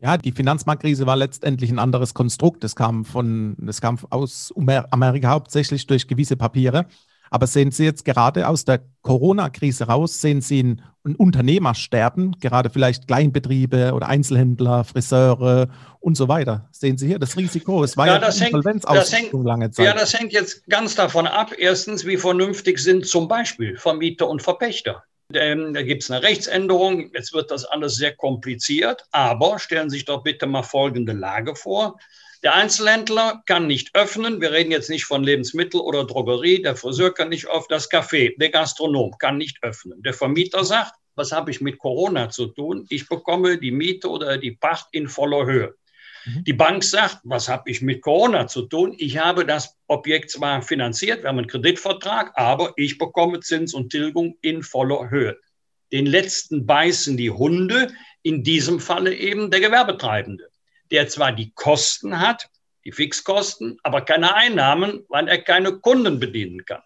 Ja, 0.00 0.16
die 0.16 0.30
Finanzmarktkrise 0.30 1.06
war 1.06 1.16
letztendlich 1.16 1.70
ein 1.70 1.80
anderes 1.80 2.14
Konstrukt. 2.14 2.62
Das 2.62 2.76
kam 2.76 3.04
von, 3.04 3.56
das 3.58 3.80
kam 3.80 3.98
aus 4.10 4.54
Amerika 4.56 5.30
hauptsächlich 5.30 5.88
durch 5.88 6.06
gewisse 6.06 6.36
Papiere. 6.36 6.86
Aber 7.30 7.46
sehen 7.46 7.70
Sie 7.70 7.84
jetzt 7.84 8.04
gerade 8.04 8.48
aus 8.48 8.64
der 8.64 8.80
Corona-Krise 9.02 9.84
raus, 9.84 10.20
sehen 10.20 10.40
Sie 10.40 10.62
ein, 10.62 10.82
ein 11.04 11.16
Unternehmersterben, 11.16 12.36
gerade 12.40 12.70
vielleicht 12.70 13.06
Kleinbetriebe 13.06 13.92
oder 13.94 14.08
Einzelhändler, 14.08 14.84
Friseure 14.84 15.68
und 16.00 16.16
so 16.16 16.28
weiter. 16.28 16.68
Sehen 16.72 16.98
Sie 16.98 17.06
hier 17.06 17.18
das 17.18 17.36
Risiko? 17.36 17.82
Es 17.84 17.96
war 17.96 18.06
ja, 18.06 18.14
ja 18.14 18.18
das 18.18 18.40
hängt, 18.40 18.64
das 18.64 19.12
hängt, 19.12 19.32
lange 19.32 19.70
Zeit. 19.70 19.86
Ja, 19.86 19.94
das 19.94 20.18
hängt 20.18 20.32
jetzt 20.32 20.66
ganz 20.68 20.94
davon 20.94 21.26
ab, 21.26 21.52
erstens, 21.56 22.06
wie 22.06 22.16
vernünftig 22.16 22.78
sind 22.78 23.06
zum 23.06 23.28
Beispiel 23.28 23.76
Vermieter 23.76 24.28
und 24.28 24.42
Verpächter. 24.42 25.04
Ähm, 25.34 25.74
da 25.74 25.82
gibt 25.82 26.02
es 26.02 26.10
eine 26.10 26.22
Rechtsänderung. 26.22 27.10
Jetzt 27.12 27.34
wird 27.34 27.50
das 27.50 27.64
alles 27.64 27.96
sehr 27.96 28.14
kompliziert. 28.14 29.04
Aber 29.10 29.58
stellen 29.58 29.90
Sie 29.90 29.96
sich 29.96 30.06
doch 30.06 30.22
bitte 30.22 30.46
mal 30.46 30.62
folgende 30.62 31.12
Lage 31.12 31.54
vor. 31.54 31.98
Der 32.44 32.54
Einzelhändler 32.54 33.42
kann 33.46 33.66
nicht 33.66 33.94
öffnen. 33.94 34.40
Wir 34.40 34.52
reden 34.52 34.70
jetzt 34.70 34.90
nicht 34.90 35.04
von 35.04 35.24
Lebensmittel 35.24 35.80
oder 35.80 36.04
Drogerie. 36.04 36.62
Der 36.62 36.76
Friseur 36.76 37.12
kann 37.12 37.30
nicht 37.30 37.46
öffnen. 37.46 37.66
Das 37.68 37.90
Café, 37.90 38.36
der 38.38 38.50
Gastronom 38.50 39.16
kann 39.18 39.38
nicht 39.38 39.58
öffnen. 39.62 40.02
Der 40.02 40.14
Vermieter 40.14 40.64
sagt, 40.64 40.92
was 41.16 41.32
habe 41.32 41.50
ich 41.50 41.60
mit 41.60 41.78
Corona 41.78 42.30
zu 42.30 42.46
tun? 42.46 42.86
Ich 42.90 43.08
bekomme 43.08 43.58
die 43.58 43.72
Miete 43.72 44.08
oder 44.08 44.38
die 44.38 44.52
Pacht 44.52 44.86
in 44.92 45.08
voller 45.08 45.46
Höhe. 45.46 45.74
Mhm. 46.26 46.44
Die 46.44 46.52
Bank 46.52 46.84
sagt, 46.84 47.18
was 47.24 47.48
habe 47.48 47.68
ich 47.70 47.82
mit 47.82 48.02
Corona 48.02 48.46
zu 48.46 48.62
tun? 48.62 48.94
Ich 48.98 49.18
habe 49.18 49.44
das 49.44 49.76
Objekt 49.88 50.30
zwar 50.30 50.62
finanziert, 50.62 51.22
wir 51.22 51.30
haben 51.30 51.38
einen 51.38 51.48
Kreditvertrag, 51.48 52.30
aber 52.34 52.72
ich 52.76 52.98
bekomme 52.98 53.40
Zins 53.40 53.74
und 53.74 53.90
Tilgung 53.90 54.36
in 54.42 54.62
voller 54.62 55.10
Höhe. 55.10 55.36
Den 55.90 56.06
letzten 56.06 56.66
beißen 56.66 57.16
die 57.16 57.30
Hunde, 57.30 57.88
in 58.22 58.44
diesem 58.44 58.78
Falle 58.78 59.14
eben 59.14 59.50
der 59.50 59.60
Gewerbetreibende 59.60 60.50
der 60.90 61.08
zwar 61.08 61.32
die 61.32 61.52
Kosten 61.54 62.20
hat, 62.20 62.48
die 62.84 62.92
Fixkosten, 62.92 63.78
aber 63.82 64.02
keine 64.02 64.34
Einnahmen, 64.34 65.04
weil 65.08 65.28
er 65.28 65.38
keine 65.38 65.78
Kunden 65.78 66.20
bedienen 66.20 66.64
kann. 66.64 66.82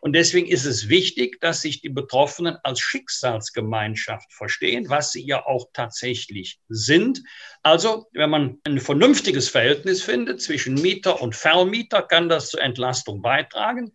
Und 0.00 0.12
deswegen 0.12 0.46
ist 0.46 0.66
es 0.66 0.88
wichtig, 0.88 1.40
dass 1.40 1.62
sich 1.62 1.80
die 1.80 1.88
Betroffenen 1.88 2.56
als 2.62 2.80
Schicksalsgemeinschaft 2.80 4.32
verstehen, 4.32 4.88
was 4.88 5.10
sie 5.10 5.26
ja 5.26 5.44
auch 5.44 5.66
tatsächlich 5.72 6.60
sind. 6.68 7.22
Also, 7.62 8.06
wenn 8.12 8.30
man 8.30 8.58
ein 8.64 8.78
vernünftiges 8.78 9.48
Verhältnis 9.48 10.02
findet 10.02 10.40
zwischen 10.42 10.74
Mieter 10.74 11.20
und 11.22 11.34
Vermieter, 11.34 12.02
kann 12.02 12.28
das 12.28 12.50
zur 12.50 12.62
Entlastung 12.62 13.22
beitragen. 13.22 13.94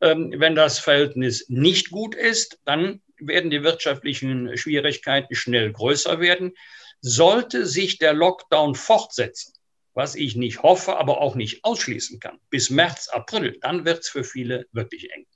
Ähm, 0.00 0.32
wenn 0.36 0.54
das 0.54 0.78
Verhältnis 0.78 1.46
nicht 1.48 1.90
gut 1.90 2.14
ist, 2.14 2.58
dann 2.64 3.02
werden 3.18 3.50
die 3.50 3.62
wirtschaftlichen 3.62 4.56
Schwierigkeiten 4.56 5.34
schnell 5.34 5.72
größer 5.72 6.18
werden. 6.20 6.54
Sollte 7.02 7.66
sich 7.66 7.98
der 7.98 8.14
Lockdown 8.14 8.74
fortsetzen, 8.74 9.52
was 9.92 10.14
ich 10.14 10.36
nicht 10.36 10.62
hoffe, 10.62 10.96
aber 10.96 11.20
auch 11.20 11.34
nicht 11.34 11.64
ausschließen 11.64 12.20
kann, 12.20 12.38
bis 12.48 12.70
März, 12.70 13.08
April, 13.08 13.58
dann 13.60 13.84
wird 13.84 14.00
es 14.00 14.08
für 14.08 14.24
viele 14.24 14.66
wirklich 14.72 15.12
eng. 15.12 15.26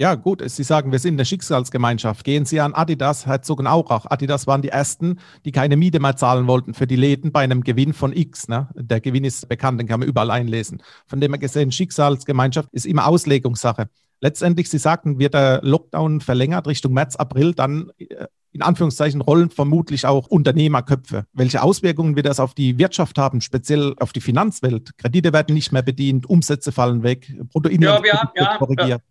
Ja, 0.00 0.14
gut, 0.14 0.48
Sie 0.48 0.62
sagen, 0.62 0.92
wir 0.92 1.00
sind 1.00 1.14
eine 1.14 1.24
Schicksalsgemeinschaft. 1.24 2.24
Gehen 2.24 2.44
Sie 2.44 2.60
an 2.60 2.72
Adidas, 2.72 3.26
Herzogenaurach. 3.26 4.06
Adidas 4.06 4.46
waren 4.46 4.62
die 4.62 4.68
Ersten, 4.68 5.18
die 5.44 5.50
keine 5.50 5.76
Miete 5.76 5.98
mehr 5.98 6.14
zahlen 6.14 6.46
wollten 6.46 6.72
für 6.72 6.86
die 6.86 6.94
Läden 6.94 7.32
bei 7.32 7.40
einem 7.40 7.64
Gewinn 7.64 7.92
von 7.92 8.12
X. 8.12 8.46
Ne? 8.46 8.68
Der 8.76 9.00
Gewinn 9.00 9.24
ist 9.24 9.48
bekannt, 9.48 9.80
den 9.80 9.88
kann 9.88 9.98
man 9.98 10.08
überall 10.08 10.30
einlesen. 10.30 10.84
Von 11.08 11.20
dem 11.20 11.32
her 11.32 11.40
gesehen, 11.40 11.72
Schicksalsgemeinschaft 11.72 12.68
ist 12.70 12.86
immer 12.86 13.08
Auslegungssache. 13.08 13.88
Letztendlich, 14.20 14.68
Sie 14.68 14.78
sagten, 14.78 15.18
wird 15.18 15.34
der 15.34 15.60
Lockdown 15.62 16.20
verlängert 16.20 16.66
Richtung 16.66 16.92
März, 16.92 17.16
April, 17.16 17.54
dann 17.54 17.90
äh, 17.98 18.26
in 18.52 18.62
Anführungszeichen 18.62 19.20
rollen 19.20 19.50
vermutlich 19.50 20.06
auch 20.06 20.26
Unternehmerköpfe. 20.26 21.26
Welche 21.32 21.62
Auswirkungen 21.62 22.16
wird 22.16 22.26
das 22.26 22.40
auf 22.40 22.54
die 22.54 22.78
Wirtschaft 22.78 23.18
haben, 23.18 23.40
speziell 23.40 23.94
auf 23.98 24.12
die 24.12 24.20
Finanzwelt? 24.20 24.96
Kredite 24.96 25.32
werden 25.32 25.54
nicht 25.54 25.70
mehr 25.70 25.82
bedient, 25.82 26.28
Umsätze 26.28 26.72
fallen 26.72 27.02
weg, 27.02 27.32
Bruttoinlandsprodukt 27.52 28.36
ja, 28.36 28.52
ja, 28.52 28.56
korrigiert. 28.56 29.02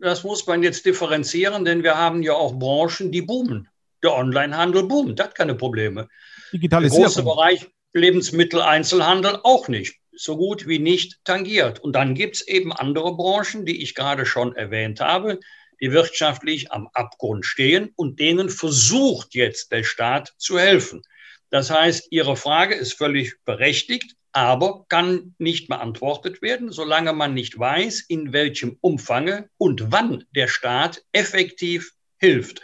Das 0.00 0.24
muss 0.24 0.46
man 0.46 0.62
jetzt 0.62 0.84
differenzieren, 0.84 1.64
denn 1.64 1.82
wir 1.82 1.96
haben 1.96 2.22
ja 2.22 2.32
auch 2.34 2.58
Branchen, 2.58 3.12
die 3.12 3.22
boomen. 3.22 3.68
Der 4.02 4.14
Onlinehandel 4.14 4.84
boomt, 4.84 5.20
hat 5.20 5.34
keine 5.34 5.54
Probleme. 5.54 6.08
Digitalisierung. 6.52 7.04
Der 7.04 7.06
große 7.06 7.22
Bereich 7.22 7.70
Lebensmittel, 7.92 8.60
Einzelhandel 8.62 9.38
auch 9.42 9.68
nicht 9.68 9.99
so 10.12 10.36
gut 10.36 10.66
wie 10.66 10.78
nicht 10.78 11.24
tangiert. 11.24 11.80
Und 11.80 11.94
dann 11.94 12.14
gibt 12.14 12.36
es 12.36 12.48
eben 12.48 12.72
andere 12.72 13.16
Branchen, 13.16 13.64
die 13.64 13.82
ich 13.82 13.94
gerade 13.94 14.26
schon 14.26 14.54
erwähnt 14.56 15.00
habe, 15.00 15.40
die 15.80 15.92
wirtschaftlich 15.92 16.72
am 16.72 16.88
Abgrund 16.92 17.46
stehen 17.46 17.92
und 17.96 18.20
denen 18.20 18.50
versucht 18.50 19.34
jetzt 19.34 19.72
der 19.72 19.82
Staat 19.82 20.34
zu 20.36 20.58
helfen. 20.58 21.02
Das 21.48 21.70
heißt, 21.70 22.08
Ihre 22.10 22.36
Frage 22.36 22.74
ist 22.74 22.92
völlig 22.92 23.42
berechtigt, 23.44 24.14
aber 24.32 24.84
kann 24.88 25.34
nicht 25.38 25.68
beantwortet 25.68 26.42
werden, 26.42 26.70
solange 26.70 27.12
man 27.12 27.34
nicht 27.34 27.58
weiß, 27.58 28.04
in 28.08 28.32
welchem 28.32 28.76
Umfange 28.80 29.48
und 29.56 29.90
wann 29.90 30.24
der 30.34 30.46
Staat 30.46 31.02
effektiv 31.12 31.92
hilft. 32.18 32.62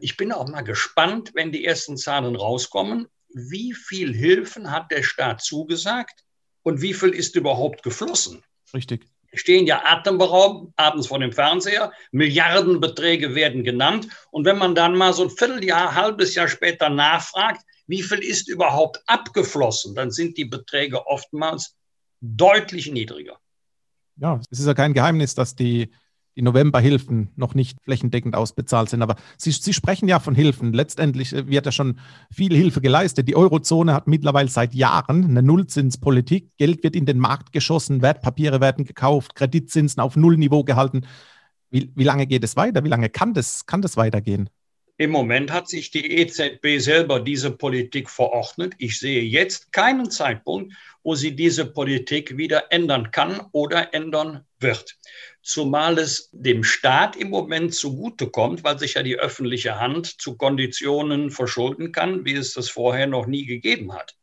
Ich 0.00 0.16
bin 0.16 0.32
auch 0.32 0.48
mal 0.48 0.62
gespannt, 0.62 1.30
wenn 1.34 1.52
die 1.52 1.64
ersten 1.64 1.96
Zahlen 1.96 2.36
rauskommen, 2.36 3.08
wie 3.34 3.72
viel 3.72 4.14
Hilfen 4.14 4.70
hat 4.70 4.90
der 4.90 5.02
Staat 5.02 5.42
zugesagt 5.42 6.21
und 6.62 6.80
wie 6.80 6.94
viel 6.94 7.10
ist 7.10 7.36
überhaupt 7.36 7.82
geflossen. 7.82 8.42
Richtig. 8.74 9.06
Stehen 9.34 9.66
ja 9.66 9.82
atemberaubend 9.84 10.74
abends 10.76 11.06
vor 11.06 11.18
dem 11.18 11.32
Fernseher, 11.32 11.92
Milliardenbeträge 12.10 13.34
werden 13.34 13.64
genannt. 13.64 14.08
Und 14.30 14.44
wenn 14.44 14.58
man 14.58 14.74
dann 14.74 14.96
mal 14.96 15.14
so 15.14 15.24
ein 15.24 15.30
Vierteljahr, 15.30 15.94
halbes 15.94 16.34
Jahr 16.34 16.48
später 16.48 16.90
nachfragt, 16.90 17.62
wie 17.86 18.02
viel 18.02 18.18
ist 18.18 18.48
überhaupt 18.48 19.02
abgeflossen, 19.06 19.94
dann 19.94 20.10
sind 20.10 20.36
die 20.36 20.44
Beträge 20.44 21.06
oftmals 21.06 21.76
deutlich 22.20 22.90
niedriger. 22.90 23.38
Ja, 24.16 24.40
es 24.50 24.60
ist 24.60 24.66
ja 24.66 24.74
kein 24.74 24.92
Geheimnis, 24.92 25.34
dass 25.34 25.56
die 25.56 25.90
die 26.36 26.42
Novemberhilfen 26.42 27.30
noch 27.36 27.54
nicht 27.54 27.78
flächendeckend 27.82 28.34
ausbezahlt 28.34 28.88
sind. 28.88 29.02
Aber 29.02 29.16
Sie, 29.36 29.50
Sie 29.50 29.72
sprechen 29.72 30.08
ja 30.08 30.18
von 30.18 30.34
Hilfen. 30.34 30.72
Letztendlich 30.72 31.32
äh, 31.32 31.48
wird 31.48 31.66
ja 31.66 31.72
schon 31.72 31.98
viel 32.30 32.54
Hilfe 32.54 32.80
geleistet. 32.80 33.28
Die 33.28 33.36
Eurozone 33.36 33.92
hat 33.92 34.06
mittlerweile 34.06 34.48
seit 34.48 34.74
Jahren 34.74 35.24
eine 35.24 35.42
Nullzinspolitik. 35.42 36.50
Geld 36.56 36.82
wird 36.82 36.96
in 36.96 37.06
den 37.06 37.18
Markt 37.18 37.52
geschossen, 37.52 38.02
Wertpapiere 38.02 38.60
werden 38.60 38.84
gekauft, 38.84 39.34
Kreditzinsen 39.34 40.00
auf 40.00 40.16
Nullniveau 40.16 40.64
gehalten. 40.64 41.06
Wie, 41.70 41.90
wie 41.94 42.04
lange 42.04 42.26
geht 42.26 42.44
es 42.44 42.56
weiter? 42.56 42.84
Wie 42.84 42.88
lange 42.88 43.08
kann 43.08 43.34
das, 43.34 43.66
kann 43.66 43.82
das 43.82 43.96
weitergehen? 43.96 44.48
Im 44.98 45.10
Moment 45.10 45.50
hat 45.50 45.68
sich 45.68 45.90
die 45.90 46.18
EZB 46.18 46.78
selber 46.78 47.18
diese 47.18 47.50
Politik 47.50 48.10
verordnet. 48.10 48.74
Ich 48.78 48.98
sehe 48.98 49.22
jetzt 49.22 49.72
keinen 49.72 50.10
Zeitpunkt, 50.10 50.74
wo 51.02 51.14
sie 51.14 51.34
diese 51.34 51.66
Politik 51.66 52.36
wieder 52.36 52.70
ändern 52.70 53.10
kann 53.10 53.40
oder 53.52 53.94
ändern 53.94 54.44
wird. 54.60 54.98
Zumal 55.42 55.98
es 55.98 56.28
dem 56.32 56.62
Staat 56.62 57.16
im 57.16 57.30
Moment 57.30 57.74
zugutekommt, 57.74 58.64
weil 58.64 58.78
sich 58.78 58.94
ja 58.94 59.02
die 59.02 59.18
öffentliche 59.18 59.80
Hand 59.80 60.20
zu 60.20 60.36
Konditionen 60.36 61.30
verschulden 61.30 61.90
kann, 61.90 62.24
wie 62.24 62.34
es 62.34 62.52
das 62.52 62.68
vorher 62.68 63.06
noch 63.06 63.26
nie 63.26 63.46
gegeben 63.46 63.94
hat. 63.94 64.14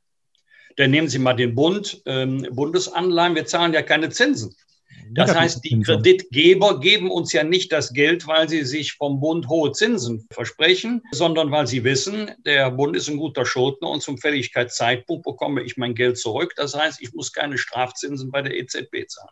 Denn 0.77 0.91
nehmen 0.91 1.10
Sie 1.10 1.19
mal 1.19 1.34
den 1.34 1.55
Bund, 1.55 2.01
ähm, 2.05 2.47
Bundesanleihen, 2.51 3.36
wir 3.36 3.45
zahlen 3.45 3.73
ja 3.73 3.82
keine 3.82 4.12
Zinsen. 4.12 4.55
Das 5.12 5.36
heißt, 5.36 5.63
die 5.63 5.80
Kreditgeber 5.82 6.80
geben 6.80 7.10
uns 7.10 7.34
ja 7.34 7.43
nicht 7.43 7.72
das 7.72 7.93
Geld, 7.93 8.28
weil 8.28 8.48
sie 8.48 8.63
sich 8.63 8.93
vom 8.93 9.19
Bund 9.19 9.48
hohe 9.48 9.72
Zinsen 9.72 10.28
versprechen, 10.32 11.02
sondern 11.12 11.52
weil 11.52 11.67
sie 11.67 11.84
wissen, 11.84 12.32
der 12.45 12.72
Bund 12.72 12.95
ist 12.95 13.10
ein 13.10 13.17
guter 13.17 13.45
Schuldner 13.45 13.89
und 13.89 14.02
zum 14.02 14.17
Fälligkeitszeitpunkt 14.17 15.24
bekomme 15.24 15.63
ich 15.63 15.78
mein 15.78 15.95
Geld 15.95 16.17
zurück. 16.17 16.54
Das 16.56 16.76
heißt, 16.76 17.02
ich 17.02 17.13
muss 17.13 17.34
keine 17.34 17.58
Strafzinsen 17.58 18.32
bei 18.32 18.41
der 18.41 18.56
EZB 18.56 19.08
zahlen. 19.08 19.30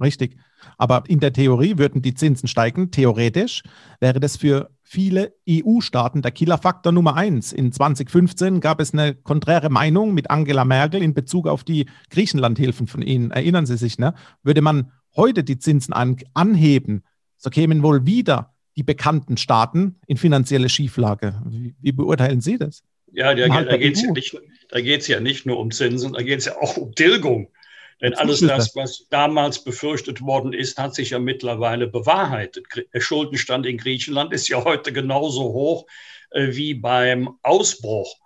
Richtig. 0.00 0.36
Aber 0.78 1.04
in 1.06 1.20
der 1.20 1.32
Theorie 1.32 1.78
würden 1.78 2.02
die 2.02 2.14
Zinsen 2.14 2.48
steigen. 2.48 2.90
Theoretisch 2.90 3.62
wäre 4.00 4.20
das 4.20 4.36
für 4.36 4.70
viele 4.82 5.34
EU-Staaten 5.48 6.22
der 6.22 6.30
Killerfaktor 6.30 6.92
Nummer 6.92 7.16
eins. 7.16 7.52
In 7.52 7.72
2015 7.72 8.60
gab 8.60 8.80
es 8.80 8.92
eine 8.92 9.14
konträre 9.14 9.70
Meinung 9.70 10.14
mit 10.14 10.30
Angela 10.30 10.64
Merkel 10.64 11.02
in 11.02 11.14
Bezug 11.14 11.46
auf 11.46 11.64
die 11.64 11.86
Griechenlandhilfen 12.10 12.86
von 12.86 13.02
Ihnen. 13.02 13.30
Erinnern 13.30 13.66
Sie 13.66 13.76
sich, 13.76 13.98
ne? 13.98 14.14
Würde 14.42 14.62
man 14.62 14.92
heute 15.16 15.44
die 15.44 15.58
Zinsen 15.58 15.92
an, 15.92 16.16
anheben, 16.34 17.02
so 17.36 17.50
kämen 17.50 17.82
wohl 17.82 18.06
wieder 18.06 18.54
die 18.76 18.82
bekannten 18.82 19.36
Staaten 19.36 19.96
in 20.06 20.16
finanzielle 20.16 20.68
Schieflage. 20.68 21.42
Wie, 21.46 21.74
wie 21.80 21.92
beurteilen 21.92 22.40
Sie 22.40 22.56
das? 22.56 22.82
Ja, 23.12 23.34
da, 23.34 23.46
da 23.46 23.76
geht 23.76 23.96
es 23.96 24.02
ja, 24.02 24.12
nicht, 24.12 25.08
ja 25.08 25.20
nicht 25.20 25.44
nur 25.44 25.58
um 25.58 25.70
Zinsen, 25.70 26.14
da 26.14 26.22
geht 26.22 26.38
es 26.38 26.46
ja 26.46 26.56
auch 26.58 26.78
um 26.78 26.94
Tilgung. 26.94 27.48
Denn 28.02 28.14
alles 28.14 28.40
das, 28.40 28.74
was 28.74 29.06
damals 29.10 29.62
befürchtet 29.62 30.20
worden 30.22 30.52
ist, 30.52 30.76
hat 30.76 30.94
sich 30.94 31.10
ja 31.10 31.20
mittlerweile 31.20 31.86
bewahrheitet. 31.86 32.66
Der 32.92 33.00
Schuldenstand 33.00 33.64
in 33.64 33.78
Griechenland 33.78 34.32
ist 34.32 34.48
ja 34.48 34.64
heute 34.64 34.92
genauso 34.92 35.44
hoch 35.44 35.86
äh, 36.32 36.48
wie 36.50 36.74
beim 36.74 37.38
Ausbruch 37.42 38.16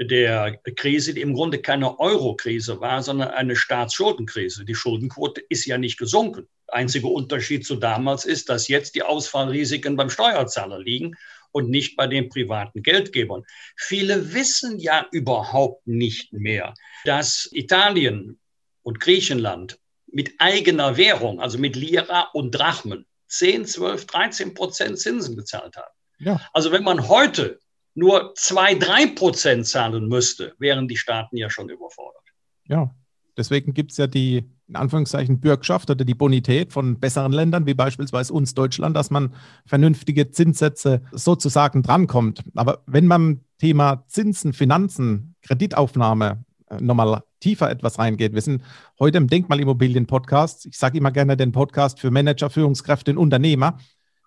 der 0.00 0.58
Krise, 0.76 1.14
die 1.14 1.20
im 1.20 1.34
Grunde 1.34 1.58
keine 1.58 1.98
Euro-Krise 1.98 2.80
war, 2.80 3.02
sondern 3.02 3.28
eine 3.28 3.56
Staatsschuldenkrise. 3.56 4.64
Die 4.64 4.74
Schuldenquote 4.74 5.42
ist 5.48 5.66
ja 5.66 5.78
nicht 5.78 5.98
gesunken. 5.98 6.48
Der 6.68 6.76
einzige 6.76 7.06
Unterschied 7.06 7.66
zu 7.66 7.76
damals 7.76 8.24
ist, 8.24 8.48
dass 8.48 8.68
jetzt 8.68 8.94
die 8.94 9.02
Ausfallrisiken 9.02 9.96
beim 9.96 10.10
Steuerzahler 10.10 10.78
liegen 10.78 11.14
und 11.52 11.70
nicht 11.70 11.96
bei 11.96 12.06
den 12.06 12.28
privaten 12.28 12.82
Geldgebern. 12.82 13.44
Viele 13.76 14.34
wissen 14.34 14.78
ja 14.78 15.06
überhaupt 15.12 15.86
nicht 15.86 16.32
mehr, 16.32 16.74
dass 17.04 17.48
Italien 17.52 18.38
und 18.86 19.00
Griechenland 19.00 19.80
mit 20.06 20.34
eigener 20.38 20.96
Währung, 20.96 21.40
also 21.40 21.58
mit 21.58 21.74
Lira 21.74 22.28
und 22.32 22.52
Drachmen, 22.52 23.04
10, 23.26 23.66
12, 23.66 24.06
13 24.06 24.54
Prozent 24.54 24.98
Zinsen 25.00 25.36
gezahlt 25.36 25.76
haben. 25.76 25.92
Ja. 26.20 26.40
Also 26.52 26.70
wenn 26.70 26.84
man 26.84 27.08
heute 27.08 27.58
nur 27.94 28.32
2, 28.36 28.76
3 28.76 29.06
Prozent 29.08 29.66
zahlen 29.66 30.06
müsste, 30.06 30.54
wären 30.58 30.86
die 30.86 30.96
Staaten 30.96 31.36
ja 31.36 31.50
schon 31.50 31.68
überfordert. 31.68 32.22
Ja, 32.68 32.94
deswegen 33.36 33.74
gibt 33.74 33.90
es 33.90 33.98
ja 33.98 34.06
die, 34.06 34.44
in 34.68 34.76
Anführungszeichen, 34.76 35.40
Bürgschaft 35.40 35.90
oder 35.90 36.04
die 36.04 36.14
Bonität 36.14 36.72
von 36.72 37.00
besseren 37.00 37.32
Ländern, 37.32 37.66
wie 37.66 37.74
beispielsweise 37.74 38.32
uns 38.32 38.54
Deutschland, 38.54 38.96
dass 38.96 39.10
man 39.10 39.34
vernünftige 39.66 40.30
Zinssätze 40.30 41.02
sozusagen 41.10 41.82
drankommt. 41.82 42.44
Aber 42.54 42.84
wenn 42.86 43.08
man 43.08 43.40
Thema 43.58 44.04
Zinsen, 44.06 44.52
Finanzen, 44.52 45.34
Kreditaufnahme 45.42 46.45
nochmal 46.80 47.22
tiefer 47.40 47.70
etwas 47.70 47.98
reingeht. 47.98 48.34
Wir 48.34 48.42
sind 48.42 48.62
heute 48.98 49.18
im 49.18 49.28
Denkmalimmobilien-Podcast. 49.28 50.66
Ich 50.66 50.78
sage 50.78 50.98
immer 50.98 51.12
gerne 51.12 51.36
den 51.36 51.52
Podcast 51.52 52.00
für 52.00 52.10
Manager, 52.10 52.50
Führungskräfte 52.50 53.12
und 53.12 53.18
Unternehmer, 53.18 53.78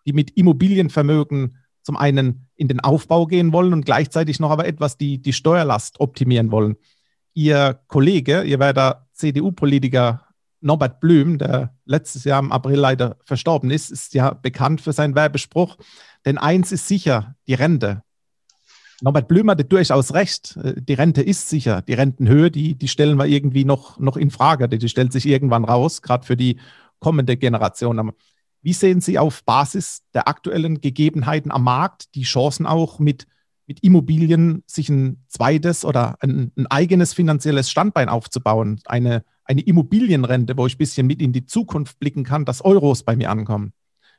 die 0.06 0.14
mit 0.14 0.32
Immobilienvermögen 0.32 1.58
zum 1.82 1.98
einen 1.98 2.48
in 2.56 2.68
den 2.68 2.80
Aufbau 2.80 3.26
gehen 3.26 3.52
wollen 3.54 3.74
und 3.74 3.86
gleichzeitig 3.86 4.40
noch 4.40 4.52
aber 4.52 4.68
etwas 4.68 4.98
die, 4.98 5.22
die 5.22 5.34
Steuerlast 5.34 6.00
optimieren 6.00 6.52
wollen. 6.52 6.76
Ihr 7.34 7.80
Kollege, 7.88 8.44
ihr 8.44 8.60
werder 8.60 9.08
CDU-Politiker 9.14 10.26
Norbert 10.62 11.00
Blüm, 11.00 11.38
der 11.38 11.74
letztes 11.86 12.26
Jahr 12.26 12.40
im 12.40 12.52
April 12.52 12.78
leider 12.78 13.18
verstorben 13.24 13.72
ist, 13.72 13.92
ist 13.92 14.14
ja 14.14 14.34
bekannt 14.34 14.82
für 14.82 14.92
seinen 14.92 15.16
Werbespruch. 15.16 15.78
Denn 16.26 16.38
eins 16.38 16.72
ist 16.72 16.88
sicher, 16.88 17.36
die 17.48 17.54
Rente. 17.54 18.04
Norbert 19.02 19.28
Blüm 19.28 19.50
hatte 19.50 19.66
durchaus 19.66 20.14
recht. 20.14 20.58
Äh, 20.58 20.82
die 20.82 20.94
Rente 20.94 21.22
ist 21.22 21.50
sicher. 21.50 21.82
Die 21.82 21.94
Rentenhöhe, 21.94 22.52
die, 22.52 22.76
die 22.76 22.88
stellen 22.88 23.18
wir 23.18 23.26
irgendwie 23.26 23.66
noch, 23.66 24.00
noch 24.00 24.18
in 24.18 24.32
Frage. 24.32 24.68
Die 24.68 24.90
stellt 24.90 25.14
sich 25.14 25.26
irgendwann 25.26 25.66
raus, 25.66 26.02
gerade 26.02 26.26
für 26.26 26.38
die 26.38 26.60
kommende 27.00 27.38
Generation. 27.38 28.12
Wie 28.62 28.74
sehen 28.74 29.02
Sie 29.02 29.18
auf 29.18 29.44
Basis 29.44 30.04
der 30.14 30.28
aktuellen 30.28 30.82
Gegebenheiten 30.82 31.52
am 31.52 31.64
Markt 31.64 32.14
die 32.16 32.24
Chancen 32.24 32.66
auch 32.66 33.00
mit, 33.00 33.26
mit 33.68 33.82
Immobilien 33.84 34.64
sich 34.68 34.90
ein 34.90 35.24
zweites 35.28 35.86
oder 35.86 36.18
ein, 36.20 36.52
ein 36.58 36.68
eigenes 36.68 37.14
finanzielles 37.14 37.70
Standbein 37.70 38.10
aufzubauen? 38.10 38.82
Eine, 38.86 39.24
eine 39.46 39.62
Immobilienrente, 39.62 40.58
wo 40.58 40.68
ich 40.68 40.76
ein 40.76 40.80
bisschen 40.80 41.08
mit 41.08 41.22
in 41.22 41.32
die 41.32 41.46
Zukunft 41.46 42.00
blicken 42.00 42.26
kann, 42.26 42.44
dass 42.44 42.64
Euros 42.64 43.04
bei 43.04 43.16
mir 43.16 43.30
ankommen. 43.30 43.72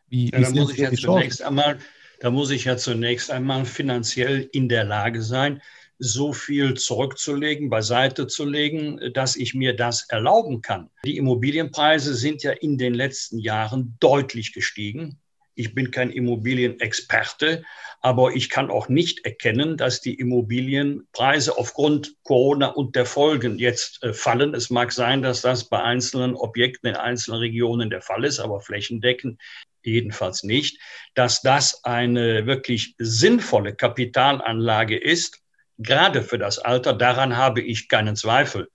Wie, 0.09 0.31
ja, 0.31 0.39
wie 0.39 0.43
da 0.43 0.51
muss 0.53 0.73
ich 0.73 0.79
jetzt 0.79 1.03
zunächst 1.03 1.43
einmal 1.43 1.79
da 2.21 2.31
muss 2.31 2.51
ich 2.51 2.65
ja 2.65 2.77
zunächst 2.77 3.31
einmal 3.31 3.65
finanziell 3.65 4.49
in 4.53 4.69
der 4.69 4.85
Lage 4.85 5.23
sein, 5.23 5.63
so 5.99 6.33
viel 6.33 6.75
zurückzulegen, 6.75 7.69
beiseite 7.69 8.27
zu 8.27 8.45
legen, 8.45 9.01
dass 9.13 9.37
ich 9.37 9.55
mir 9.55 9.75
das 9.75 10.07
erlauben 10.09 10.63
kann. 10.63 10.91
Die 11.05 11.17
Immobilienpreise 11.17 12.15
sind 12.15 12.43
ja 12.43 12.53
in 12.53 12.79
den 12.79 12.95
letzten 12.95 13.39
Jahren 13.39 13.97
deutlich 14.01 14.53
gestiegen. 14.53 15.19
Ich 15.55 15.75
bin 15.75 15.91
kein 15.91 16.11
Immobilienexperte, 16.11 17.65
aber 18.01 18.35
ich 18.35 18.49
kann 18.49 18.71
auch 18.71 18.89
nicht 18.89 19.27
erkennen, 19.27 19.77
dass 19.77 20.01
die 20.01 20.15
Immobilienpreise 20.15 21.59
aufgrund 21.59 22.15
Corona 22.23 22.69
und 22.69 22.97
der 22.97 23.05
Folgen 23.05 23.59
jetzt 23.59 24.03
äh, 24.03 24.15
fallen. 24.15 24.55
Es 24.55 24.71
mag 24.71 24.93
sein, 24.93 25.21
dass 25.21 25.43
das 25.43 25.69
bei 25.69 25.83
einzelnen 25.83 26.35
Objekten 26.35 26.89
in 26.89 26.97
einzelnen 26.97 27.41
Regionen 27.41 27.91
der 27.91 28.01
Fall 28.01 28.25
ist, 28.25 28.41
aber 28.41 28.61
flächendeckend 28.61 29.39
jedenfalls 29.83 30.43
nicht, 30.43 30.81
dass 31.15 31.43
das 31.43 31.85
eine 31.85 32.47
wirklich 32.47 32.95
sinnvolle 32.99 33.75
Kapitalanlage 33.75 34.97
ist, 34.97 35.39
gerade 35.79 36.23
für 36.23 36.39
das 36.39 36.59
Alter. 36.59 36.93
Daran 36.93 37.37
habe 37.37 37.61
ich 37.61 37.89
keinen 37.89 38.17
Zweifel. 38.17 38.69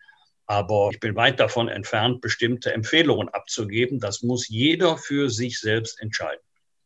Aber 0.47 0.89
ich 0.91 0.99
bin 0.99 1.15
weit 1.15 1.39
davon 1.39 1.69
entfernt, 1.69 2.21
bestimmte 2.21 2.71
Empfehlungen 2.71 3.29
abzugeben. 3.29 3.99
Das 3.99 4.21
muss 4.21 4.47
jeder 4.47 4.97
für 4.97 5.29
sich 5.29 5.59
selbst 5.59 5.99
entscheiden. 5.99 6.41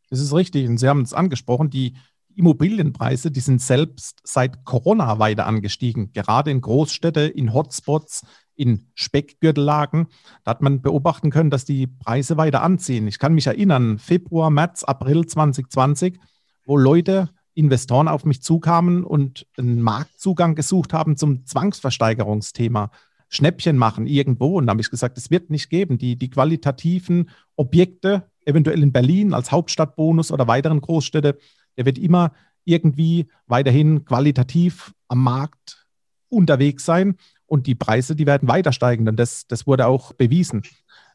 Das 0.10 0.20
ist 0.20 0.34
richtig. 0.34 0.68
Und 0.68 0.78
Sie 0.78 0.88
haben 0.88 1.02
es 1.02 1.14
angesprochen, 1.14 1.70
die 1.70 1.94
Immobilienpreise, 2.36 3.32
die 3.32 3.42
sind 3.42 3.62
selbst 3.62 4.20
seit 4.24 4.64
Corona 4.64 5.20
weiter 5.20 5.46
angestiegen. 5.46 6.14
Gerade 6.14 6.52
in 6.52 6.62
Großstädten, 6.62 7.32
in 7.32 7.54
Hotspots, 7.54 8.26
in 8.60 8.88
Speckgürtellagen. 8.94 10.08
Da 10.44 10.52
hat 10.52 10.62
man 10.62 10.82
beobachten 10.82 11.32
können, 11.32 11.50
dass 11.50 11.64
die 11.64 11.88
Preise 11.88 12.36
weiter 12.36 12.62
anziehen. 12.62 13.08
Ich 13.08 13.18
kann 13.18 13.34
mich 13.34 13.48
erinnern, 13.48 13.98
Februar, 13.98 14.50
März, 14.50 14.84
April 14.84 15.26
2020, 15.26 16.20
wo 16.66 16.78
Leute, 16.78 17.30
Investoren 17.54 18.08
auf 18.08 18.26
mich 18.26 18.44
zukamen 18.44 19.04
und 19.04 19.48
einen 19.58 19.82
Marktzugang 19.82 20.56
gesucht 20.56 20.94
haben 20.94 21.18
zum 21.18 21.46
Zwangsversteigerungsthema. 21.46 22.92
Schnäppchen 23.30 23.78
machen 23.78 24.08
irgendwo. 24.08 24.58
Und 24.58 24.68
da 24.68 24.72
habe 24.72 24.82
ich 24.82 24.90
gesagt, 24.90 25.18
es 25.18 25.32
wird 25.32 25.50
nicht 25.50 25.70
geben. 25.70 25.98
Die, 25.98 26.18
die 26.18 26.30
qualitativen 26.30 27.30
Objekte, 27.56 28.30
eventuell 28.46 28.84
in 28.84 28.92
Berlin 28.92 29.34
als 29.34 29.52
Hauptstadtbonus 29.52 30.32
oder 30.32 30.48
weiteren 30.48 30.82
Großstädte, 30.82 31.38
der 31.78 31.86
wird 31.86 31.98
immer 31.98 32.34
irgendwie 32.66 33.28
weiterhin 33.48 34.04
qualitativ 34.04 34.94
am 35.08 35.24
Markt 35.24 35.88
unterwegs 36.30 36.86
sein 36.86 37.16
und 37.50 37.68
die 37.68 37.76
Preise, 37.76 38.16
die 38.16 38.26
werden 38.26 38.48
weiter 38.48 38.72
steigen, 38.72 39.06
denn 39.06 39.16
das, 39.16 39.48
das 39.48 39.68
wurde 39.68 39.88
auch 39.88 40.14
bewiesen. 40.14 40.64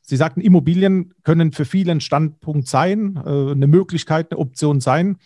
Sie 0.03 0.17
sagten, 0.17 0.41
Immobilien 0.41 1.15
können 1.23 1.53
für 1.53 1.65
viele 1.65 1.93
ein 1.93 2.01
Standpunkt 2.01 2.69
sein, 2.69 3.17
äh, 3.25 3.53
eine 3.53 3.67
Möglichkeit, 3.67 4.31
eine 4.31 4.39
Option 4.39 4.81
sein. 4.81 5.19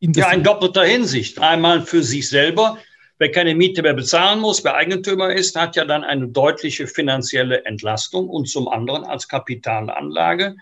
Ja, 0.00 0.30
in 0.30 0.42
doppelter 0.42 0.84
Hinsicht. 0.84 1.40
Einmal 1.40 1.82
für 1.82 2.02
sich 2.02 2.28
selber. 2.28 2.78
Wer 3.18 3.30
keine 3.30 3.54
Miete 3.54 3.82
mehr 3.82 3.92
bezahlen 3.92 4.40
muss, 4.40 4.64
wer 4.64 4.76
Eigentümer 4.76 5.30
ist, 5.34 5.54
hat 5.54 5.76
ja 5.76 5.84
dann 5.84 6.04
eine 6.04 6.28
deutliche 6.28 6.86
finanzielle 6.86 7.66
Entlastung 7.66 8.30
und 8.30 8.48
zum 8.48 8.66
anderen 8.68 9.04
als 9.04 9.28
Kapitalanlage, 9.28 10.56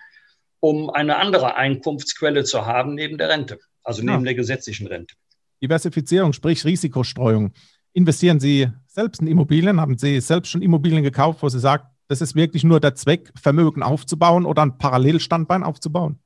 um 0.59 0.91
eine 0.91 1.19
andere 1.19 1.55
Einkunftsquelle 1.55 2.43
zu 2.43 2.67
haben 2.67 2.95
neben 2.95 3.17
der 3.17 3.29
Rente, 3.29 3.61
also 3.85 4.03
neben 4.03 4.21
ja. 4.21 4.25
der 4.25 4.35
gesetzlichen 4.35 4.89
Rente. 4.89 5.15
Diversifizierung, 5.63 6.33
sprich 6.33 6.65
Risikostreuung. 6.65 7.53
Investieren 7.99 8.39
Sie 8.39 8.69
selbst 8.87 9.21
in 9.21 9.27
Immobilien? 9.27 9.81
Haben 9.81 9.99
Sie 9.99 10.21
selbst 10.21 10.51
schon 10.51 10.63
Immobilien 10.63 11.03
gekauft, 11.03 11.43
wo 11.43 11.49
Sie 11.49 11.59
sagen, 11.59 11.83
das 12.07 12.21
ist 12.21 12.37
wirklich 12.37 12.63
nur 12.63 12.79
der 12.79 12.95
Zweck, 12.95 13.33
Vermögen 13.35 13.83
aufzubauen 13.83 14.47
oder 14.47 14.63
ein 14.63 14.79
Parallelstandbein 14.79 15.65
aufzubauen? 15.65 16.21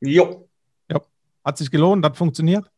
Jo. 0.00 0.48
Ja. 0.88 1.00
Hat 1.44 1.58
sich 1.58 1.72
gelohnt, 1.72 2.04
hat 2.04 2.16
funktioniert? 2.16 2.70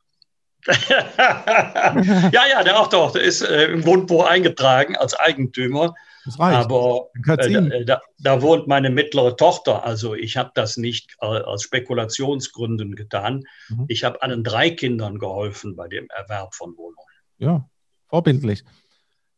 ja, 0.67 2.43
ja, 2.51 2.65
der 2.65 2.81
auch 2.81 2.87
doch, 2.87 3.13
der 3.13 3.23
ist 3.23 3.43
äh, 3.43 3.67
im 3.67 3.83
Grundbuch 3.83 4.25
eingetragen 4.25 4.97
als 4.97 5.13
Eigentümer. 5.13 5.95
Das 6.25 6.39
reicht. 6.39 6.59
Aber 6.59 7.11
äh, 7.27 7.85
da, 7.85 8.01
da, 8.19 8.41
wohnt 8.41 8.67
meine 8.67 8.89
mittlere 8.89 9.37
Tochter. 9.37 9.85
Also 9.85 10.15
ich 10.15 10.39
habe 10.39 10.53
das 10.55 10.79
nicht 10.79 11.17
äh, 11.21 11.27
aus 11.27 11.65
Spekulationsgründen 11.65 12.97
getan. 12.97 13.45
Mhm. 13.69 13.85
Ich 13.89 14.05
habe 14.05 14.23
allen 14.23 14.43
drei 14.43 14.71
Kindern 14.71 15.19
geholfen 15.19 15.77
bei 15.77 15.87
dem 15.87 16.09
Erwerb 16.09 16.55
von 16.55 16.75
Wohnungen. 16.79 16.97
Ja, 17.37 17.69
vorbildlich. 18.09 18.65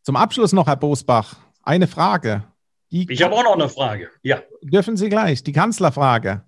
Zum 0.03 0.17
Abschluss 0.17 0.53
noch, 0.53 0.67
Herr 0.67 0.77
Bosbach, 0.77 1.37
eine 1.63 1.87
Frage. 1.87 2.45
Die 2.91 3.11
ich 3.11 3.23
habe 3.23 3.35
auch 3.35 3.45
noch 3.45 3.55
eine 3.55 3.69
Frage. 3.69 4.11
Ja. 4.23 4.43
Dürfen 4.63 4.97
Sie 4.97 5.09
gleich, 5.09 5.43
die 5.43 5.53
Kanzlerfrage. 5.53 6.45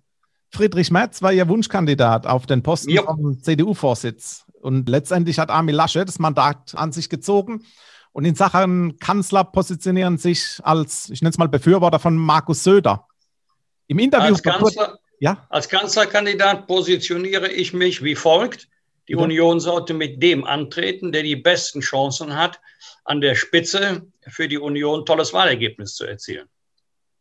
Friedrich 0.50 0.90
Merz 0.90 1.22
war 1.22 1.32
Ihr 1.32 1.48
Wunschkandidat 1.48 2.26
auf 2.26 2.46
den 2.46 2.62
Posten 2.62 2.90
ja. 2.90 3.02
vom 3.04 3.42
CDU-Vorsitz. 3.42 4.44
Und 4.61 4.88
letztendlich 4.88 5.38
hat 5.38 5.50
Armin 5.50 5.74
Laschet 5.74 6.06
das 6.06 6.18
Mandat 6.18 6.74
an 6.74 6.92
sich 6.92 7.08
gezogen. 7.08 7.64
Und 8.12 8.24
in 8.24 8.35
Sachen 8.35 8.98
Kanzler 8.98 9.44
positionieren 9.44 10.18
sich 10.18 10.61
als, 10.62 11.08
ich 11.11 11.22
nenne 11.22 11.30
es 11.30 11.38
mal 11.38 11.48
Befürworter 11.48 11.98
von 11.98 12.16
Markus 12.16 12.62
Söder. 12.62 13.06
Im 13.87 13.98
Interview. 13.98 14.35
Als, 14.35 14.42
Kanzler, 14.42 14.98
ja? 15.18 15.46
als 15.48 15.68
Kanzlerkandidat 15.68 16.66
positioniere 16.66 17.50
ich 17.50 17.72
mich 17.72 18.02
wie 18.04 18.14
folgt. 18.14 18.68
Die 19.08 19.14
ja. 19.14 19.18
Union 19.18 19.60
sollte 19.60 19.94
mit 19.94 20.22
dem 20.22 20.44
antreten, 20.44 21.12
der 21.12 21.22
die 21.22 21.36
besten 21.36 21.80
Chancen 21.80 22.36
hat, 22.36 22.60
an 23.04 23.20
der 23.20 23.34
Spitze 23.34 24.06
für 24.28 24.48
die 24.48 24.58
Union 24.58 25.04
tolles 25.04 25.32
Wahlergebnis 25.32 25.94
zu 25.94 26.04
erzielen. 26.04 26.48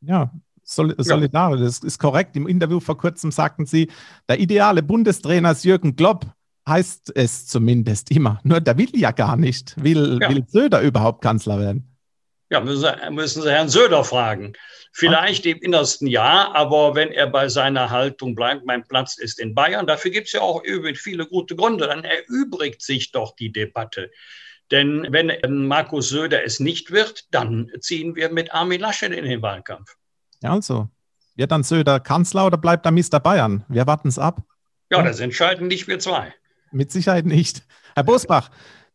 Ja, 0.02 0.32
solidarisch, 0.64 1.62
das 1.62 1.80
ist 1.80 2.00
korrekt. 2.00 2.36
Im 2.36 2.48
Interview 2.48 2.80
vor 2.80 2.98
kurzem 2.98 3.32
sagten 3.32 3.66
Sie, 3.66 3.90
der 4.30 4.40
ideale 4.40 4.84
Bundestrainer 4.84 5.52
ist 5.52 5.66
Jürgen 5.66 5.96
Klopp 5.96 6.26
heißt 6.68 7.14
es 7.16 7.48
zumindest 7.48 8.12
immer. 8.12 8.40
Nur 8.44 8.62
der 8.62 8.78
will 8.78 8.92
ja 8.94 9.12
gar 9.12 9.36
nicht. 9.36 9.82
Will, 9.84 10.20
ja. 10.22 10.30
will 10.30 10.44
Söder 10.48 10.82
überhaupt 10.82 11.22
Kanzler 11.22 11.60
werden? 11.60 11.91
Ja, 12.52 12.60
müssen 12.60 12.82
Sie, 12.82 13.12
müssen 13.12 13.42
Sie 13.42 13.50
Herrn 13.50 13.70
Söder 13.70 14.04
fragen. 14.04 14.54
Vielleicht 14.92 15.46
im 15.46 15.60
innersten 15.60 16.06
Jahr, 16.06 16.54
aber 16.54 16.96
wenn 16.96 17.14
er 17.14 17.28
bei 17.28 17.48
seiner 17.48 17.90
Haltung 17.90 18.36
bleibt, 18.36 18.66
mein 18.66 18.86
Platz 18.86 19.18
ist 19.18 19.40
in 19.40 19.56
Bayern, 19.56 19.88
dafür 19.88 20.12
gibt 20.12 20.28
es 20.28 20.34
ja 20.34 20.42
auch 20.42 20.62
viele 20.96 21.26
gute 21.26 21.56
Gründe, 21.56 21.88
dann 21.88 22.04
erübrigt 22.04 22.82
sich 22.82 23.14
doch 23.14 23.34
die 23.38 23.54
Debatte. 23.54 24.12
Denn 24.70 25.08
wenn 25.10 25.32
Markus 25.66 26.10
Söder 26.10 26.44
es 26.44 26.60
nicht 26.60 26.92
wird, 26.92 27.34
dann 27.34 27.72
ziehen 27.80 28.16
wir 28.16 28.30
mit 28.30 28.54
Armin 28.54 28.82
Laschet 28.82 29.14
in 29.14 29.24
den 29.24 29.42
Wahlkampf. 29.42 29.96
Ja, 30.42 30.52
also. 30.52 30.90
Wird 31.36 31.52
dann 31.52 31.64
Söder 31.64 32.02
Kanzler 32.02 32.46
oder 32.46 32.58
bleibt 32.58 32.86
er 32.86 32.92
Mr. 32.92 33.22
Bayern? 33.22 33.64
Wir 33.70 33.88
warten 33.88 34.10
es 34.10 34.20
ab. 34.20 34.44
Ja, 34.92 35.02
das 35.02 35.22
entscheiden 35.22 35.68
nicht 35.68 35.88
wir 35.88 36.00
zwei. 36.00 36.34
Mit 36.72 36.92
Sicherheit 36.92 37.26
nicht. 37.26 37.64
Herr 37.96 38.04
Bosbach, 38.04 38.52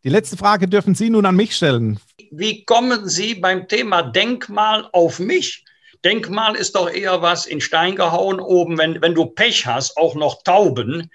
die 0.07 0.13
letzte 0.13 0.37
Frage 0.37 0.69
dürfen 0.69 0.95
Sie 0.95 1.11
nun 1.11 1.27
an 1.27 1.35
mich 1.35 1.57
stellen. 1.57 1.99
Wie 2.31 2.65
kommen 2.65 3.09
Sie 3.09 3.35
beim 3.35 3.67
Thema 3.67 4.03
Denkmal 4.03 4.89
auf 4.93 5.19
mich? 5.19 5.65
Denkmal 6.05 6.55
ist 6.55 6.77
doch 6.77 6.89
eher 6.89 7.23
was 7.23 7.45
in 7.45 7.61
Stein 7.61 7.97
gehauen 7.97 8.39
oben, 8.39 8.79
wenn, 8.79 9.03
wenn 9.03 9.17
du 9.17 9.27
Pech 9.27 9.67
hast, 9.67 9.97
auch 9.97 10.15
noch 10.15 10.45
Tauben. 10.45 11.11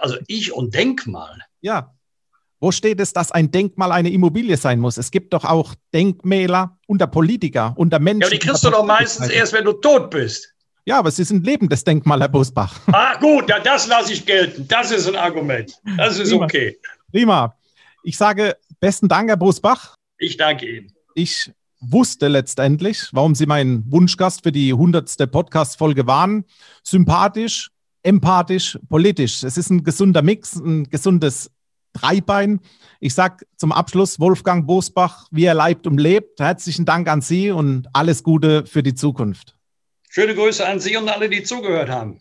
Also 0.00 0.16
ich 0.26 0.54
und 0.54 0.74
Denkmal. 0.74 1.40
Ja. 1.60 1.94
Wo 2.60 2.72
steht 2.72 2.98
es, 3.00 3.12
dass 3.12 3.30
ein 3.30 3.50
Denkmal 3.50 3.92
eine 3.92 4.08
Immobilie 4.08 4.56
sein 4.56 4.80
muss? 4.80 4.96
Es 4.96 5.10
gibt 5.10 5.34
doch 5.34 5.44
auch 5.44 5.74
Denkmäler 5.92 6.78
unter 6.86 7.08
Politiker, 7.08 7.74
unter 7.76 7.98
Menschen. 7.98 8.22
Ja, 8.22 8.30
die 8.30 8.38
kriegst 8.38 8.64
du 8.64 8.70
doch 8.70 8.86
meistens 8.86 9.28
erst, 9.28 9.52
wenn 9.52 9.66
du 9.66 9.74
tot 9.74 10.08
bist. 10.08 10.54
Ja, 10.86 10.98
aber 10.98 11.10
es 11.10 11.18
ist 11.18 11.30
ein 11.30 11.42
lebendes 11.42 11.84
Denkmal, 11.84 12.20
Herr 12.20 12.28
Busbach. 12.28 12.80
Ah, 12.86 13.18
gut, 13.18 13.50
ja, 13.50 13.60
das 13.60 13.86
lasse 13.86 14.14
ich 14.14 14.24
gelten. 14.24 14.66
Das 14.66 14.90
ist 14.90 15.06
ein 15.06 15.16
Argument. 15.16 15.78
Das 15.98 16.18
ist 16.18 16.30
Prima. 16.30 16.44
okay. 16.46 16.78
Prima. 17.12 17.54
Ich 18.02 18.16
sage 18.16 18.56
besten 18.80 19.08
Dank, 19.08 19.28
Herr 19.28 19.36
Busbach. 19.36 19.94
Ich 20.18 20.36
danke 20.36 20.66
Ihnen. 20.66 20.92
Ich 21.14 21.50
wusste 21.80 22.28
letztendlich, 22.28 23.08
warum 23.12 23.34
Sie 23.34 23.46
mein 23.46 23.84
Wunschgast 23.90 24.42
für 24.42 24.52
die 24.52 24.72
100. 24.72 25.30
Podcast-Folge 25.30 26.06
waren. 26.06 26.44
Sympathisch, 26.82 27.70
empathisch, 28.02 28.78
politisch. 28.88 29.42
Es 29.42 29.56
ist 29.56 29.70
ein 29.70 29.82
gesunder 29.82 30.22
Mix, 30.22 30.56
ein 30.56 30.84
gesundes 30.84 31.50
Dreibein. 31.92 32.60
Ich 33.00 33.14
sage 33.14 33.46
zum 33.56 33.72
Abschluss, 33.72 34.20
Wolfgang 34.20 34.66
Bosbach, 34.66 35.26
wie 35.30 35.44
er 35.44 35.54
leibt 35.54 35.86
und 35.86 35.98
lebt. 35.98 36.40
Herzlichen 36.40 36.84
Dank 36.84 37.08
an 37.08 37.20
Sie 37.20 37.50
und 37.50 37.88
alles 37.92 38.22
Gute 38.22 38.66
für 38.66 38.82
die 38.82 38.94
Zukunft. 38.94 39.56
Schöne 40.08 40.34
Grüße 40.34 40.66
an 40.66 40.80
Sie 40.80 40.96
und 40.96 41.08
alle, 41.08 41.28
die 41.28 41.42
zugehört 41.42 41.88
haben. 41.88 42.20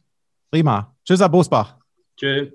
Prima. 0.51 0.95
Tschüss, 1.05 1.19
Herr 1.19 1.29
Bosbach. 1.29 1.77
Tschüss. 2.17 2.49